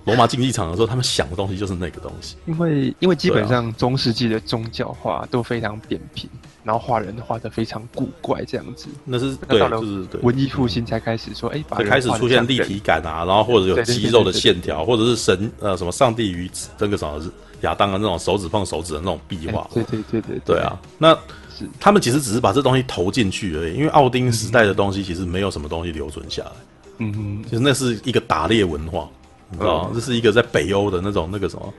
[0.05, 2.37] 罗马竞技场的时候，他们想的东西就是那个东西。
[2.45, 6.29] 因为因为基本上中世纪的宗教画都非常扁平，
[6.63, 8.87] 然后画人画的非常古怪这样子。
[9.03, 10.21] 那是对，就是对。
[10.21, 17.21] 文艺复兴才开始说，哎、嗯，才开始出现立体感啊，然后或者有肌肉的线条，或者是神呃什么上帝与这个什么
[17.63, 19.69] 亚当的那种手指碰手指的那种壁画。
[19.73, 21.13] 对对对对对，对啊，那
[21.57, 26.51] 是他们其实只是把这东西投进去而已，因为奥丁时代的东西其实没有什么东西留存下来。
[26.99, 29.09] 嗯哼，其实那是一个打猎文化。
[29.49, 29.91] 你知道吗？
[29.93, 31.73] 这是一个在北欧的那种那个什么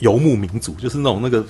[0.00, 1.40] 游牧民族，就是那种那个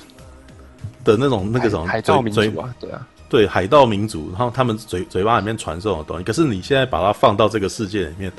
[1.02, 6.22] 的那种那个什么海盗民族啊，对啊，对海盗民族，然后他们嘴嘴巴里面传授的东西。
[6.22, 8.30] 可是你现在把它放到这个世界里面，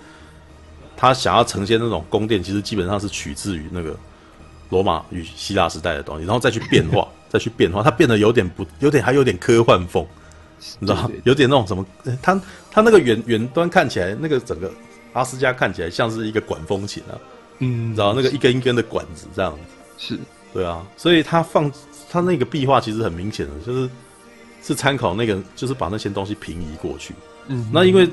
[0.96, 3.98] 他想要呈现那种宫殿，其实基本上是取自于那个
[4.70, 10.06] 罗马与希腊时代的东西，然后再去变化，再去变化，它变得有点不，有点还有点科幻风，
[10.80, 11.12] 你知道吗？
[11.26, 11.86] 有点那种什么，
[12.22, 12.40] 它
[12.72, 14.72] 它那个远远端看起来那个整个。
[15.14, 17.14] 阿斯加看起来像是一个管风琴啊，
[17.60, 19.54] 嗯，你知道那个一根一根的管子这样
[20.00, 20.20] 子，是，
[20.52, 21.72] 对啊，所以它放
[22.10, 23.88] 它那个壁画其实很明显的，就是
[24.64, 27.14] 是参考那个，就是把那些东西平移过去。
[27.46, 28.10] 嗯，那因为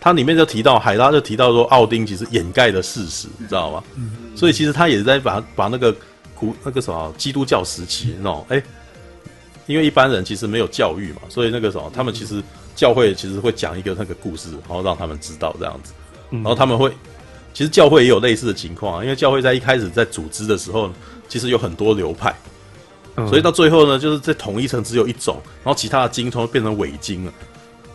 [0.00, 3.82] 它里面就提到海拉就提到说奥丁其实掩盖了事实，你知道吗？
[3.96, 5.92] 嗯，所以其实他也在把把那个
[6.38, 8.62] 古那个什么基督教时期那种，哎、欸，
[9.66, 12.42] 因为一般人其实没有教育嘛，所以那个什么他们其实
[12.76, 15.92] 教会其实会讲一个那个故事，然后让他们知道这样子。
[16.30, 16.92] 然后他们会，
[17.54, 20.90] 其实教会也有类似的情况啊，因为教会在一开始在组织的时候，
[21.26, 22.34] 其实有很多流派，
[23.28, 27.32] 所以到最后呢，就是在统一成只有一种，然后其他的经都变成伪经了。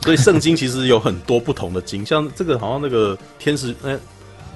[0.02, 3.98] 所以圣经其实有很多不同的经，像这个好像那个天使，哎，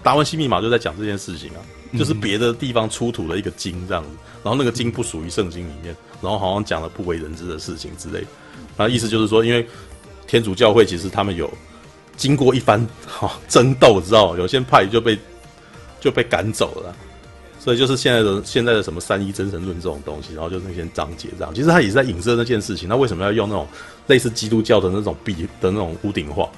[0.04, 1.62] 达文西密码就在讲这件事情啊，
[1.98, 4.10] 就是别的地方出土的一个经这样子，
[4.44, 8.28] 然后那个经不属于圣经里面，然后好像讲了不为人知的事情之类的，
[8.78, 9.68] 那意思就是说，因为
[10.26, 11.52] 天主教会其实他们有。
[12.18, 14.36] 经过一番哈争斗，知道？
[14.38, 15.16] 有些派就被
[16.00, 16.96] 就被赶走了，
[17.60, 21.54] 所以就是现在的现在的什么三一真神论这种东西，然后就是那些章节这样。
[21.54, 22.90] 其实他也是在影射那件事情。
[22.90, 23.68] 他为什么要用那种
[24.08, 26.50] 类似基督教的那种壁的那种屋顶画？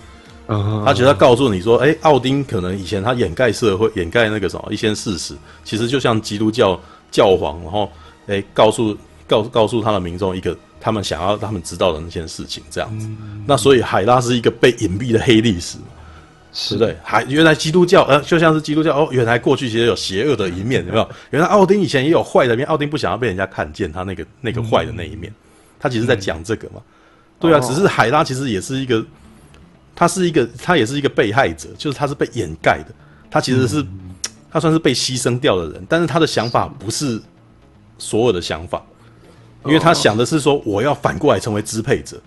[0.49, 6.77] 嗯，他觉得他告诉你说，哎、欸，奥丁可能以前他掩盖社会、掩盖那个什么一些事实，其实就像基督教
[7.09, 7.89] 教皇，然后
[8.27, 8.97] 哎、欸，告诉
[9.27, 10.57] 告告诉他的民众一个。
[10.81, 13.05] 他们想要他们知道的那些事情，这样子。
[13.05, 15.77] 嗯、那所以海拉是一个被隐蔽的黑历史，
[16.53, 16.95] 是对。
[17.03, 21.09] 还原来基督教，呃，就像是基督教哦，原来过去其实有邪恶的一面，有没有？
[21.31, 25.29] 原来奥丁以前也有坏的一面，奥丁不想要被人家看见他那个那个坏的那一面。
[25.29, 25.35] 嗯、
[25.81, 26.83] 他其实在讲这个嘛，嗯、
[27.41, 27.59] 对啊。
[27.59, 29.05] 只是海拉其实也是一个，
[29.99, 32.95] 他是一个，他也是一个被害者，就是他是被掩盖的。
[33.29, 34.15] 他其实是、嗯、
[34.49, 37.21] 他算是被牺牲掉的人，但是他的想法不是
[37.97, 38.81] 所有的想法。
[39.65, 42.17] 因为他想的是说，我要反过来成为支配者，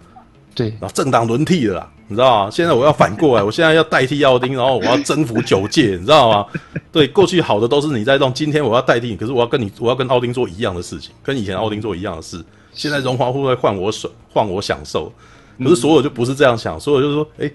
[0.55, 2.51] 对，然后政党轮替了啦，你知道吗？
[2.51, 6.47] 现在我要反过来，我现在要代替奥丁，然后我要征服九界，你知道吗？
[6.93, 12.45] 对，过去好的都是你在弄，今天我要代替你，可是我要跟你，我要跟奥丁做一样的事情，跟以前奥丁做一样的事。
[12.75, 15.11] 现在荣华富贵换我手，换我享受，
[15.59, 17.51] 可是所有就不是这样想，所有就是说，哎，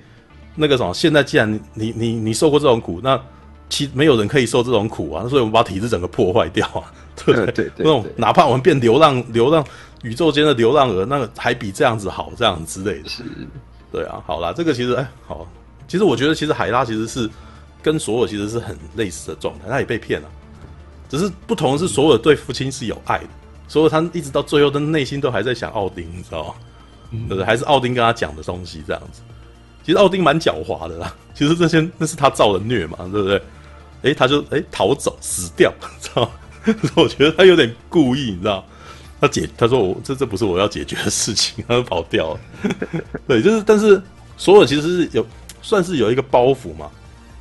[0.56, 3.20] 那个什么，现在既然你你你你受过这种苦，那
[3.70, 6.84] 其没有人可以受这种苦啊，所以我们把体制整个破坏掉啊。
[7.26, 9.66] 对对对，那种哪怕我们变流浪，流浪
[10.04, 13.10] 宇宙间的流浪儿，那个还比这样子好，这样之类的。
[13.10, 13.24] 是，
[13.92, 15.48] 对啊，好啦，这个其实哎，好，
[15.88, 17.28] 其实我觉得其实海拉其实是
[17.82, 20.28] 跟索尔其实是很类似的状态，他也被骗了，
[21.10, 23.30] 只是不同的是索尔对父亲是有爱的，
[23.68, 26.54] 所以他一直到最后的内心都还在想奥丁，你知道吗？
[27.12, 27.44] 对不对？
[27.46, 29.22] 还是奥丁跟他讲的东西这样子。
[29.84, 31.14] 其实奥丁蛮狡猾的啦。
[31.34, 33.42] 其实这些那是他造的孽嘛，对不对？
[34.04, 36.30] 哎，他就哎逃走死掉， 知道？
[36.96, 38.64] 我觉得他有点故意，你知道？
[39.20, 42.40] 他解他说我这这不是我要解决的事情，他就跑掉了。
[43.28, 44.02] 对，就是但是
[44.38, 45.26] 索尔其实是有
[45.62, 46.90] 算是有一个包袱嘛，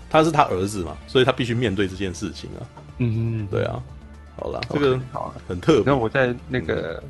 [0.09, 2.65] 他是他儿子嘛，所以他必须面对这件事情啊。
[2.99, 3.83] 嗯，对啊。
[4.39, 5.83] 好了，这个好很特别。
[5.87, 7.03] 那我在那个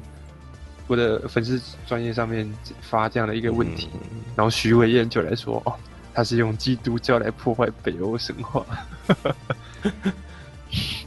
[0.87, 5.75] 我的粉丝专业上面发这样的一个问题，嗯、然后徐伟燕就来说：“哦，
[6.15, 8.65] 他是用基督教来破坏北欧神话。”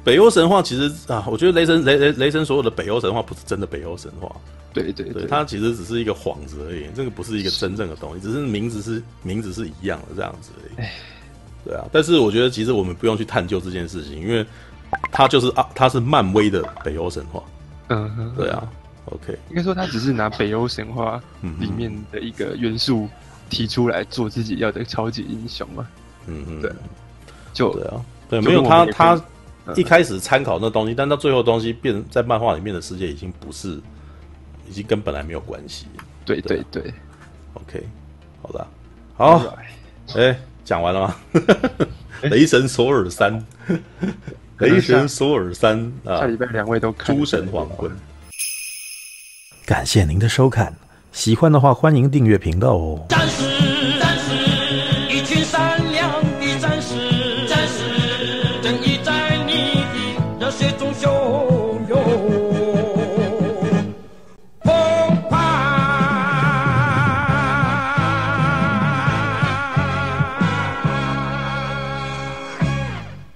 [0.04, 4.34] 北欧神话其实啊，我觉得雷神雷雷雷神所有的北欧神话不是真的北欧神话。
[4.74, 10.88] 对对对，它其实只是一个幌子而已，这个不是一个真正的东西，只是名字是名字是一样的这样子而已。
[11.66, 14.46] 对啊，但是我觉得其实我们不用去探究这件事情，因为。
[15.12, 17.44] 他就是啊，他是漫威的北欧神话。
[17.90, 18.68] 嗯哼，对啊。
[19.12, 21.22] OK，应该说他只是拿北欧神话
[21.60, 23.10] 里面的一个元素
[23.50, 25.88] 提出来做自己要的超级英雄嘛。
[26.28, 26.72] 嗯嗯，对。
[27.52, 29.22] 就对啊，对，没有他，他
[29.76, 33.80] 一开始参考那东西，但到最后东西变在漫画里面的世界已经不是，
[34.70, 35.88] 已经跟本来没有关系。
[36.24, 36.94] 对对对。
[37.56, 37.84] OK，
[38.44, 38.68] 好的，
[39.16, 39.58] 好。
[40.16, 41.16] 哎，讲完了吗？
[42.30, 43.44] 雷神索尔三。
[44.60, 47.16] 雷神索尔三啊，下礼拜两位都看。
[47.16, 47.92] 诸神黄昏。
[49.70, 50.74] 感谢您的收看，
[51.12, 53.06] 喜欢的话欢迎订阅频道哦。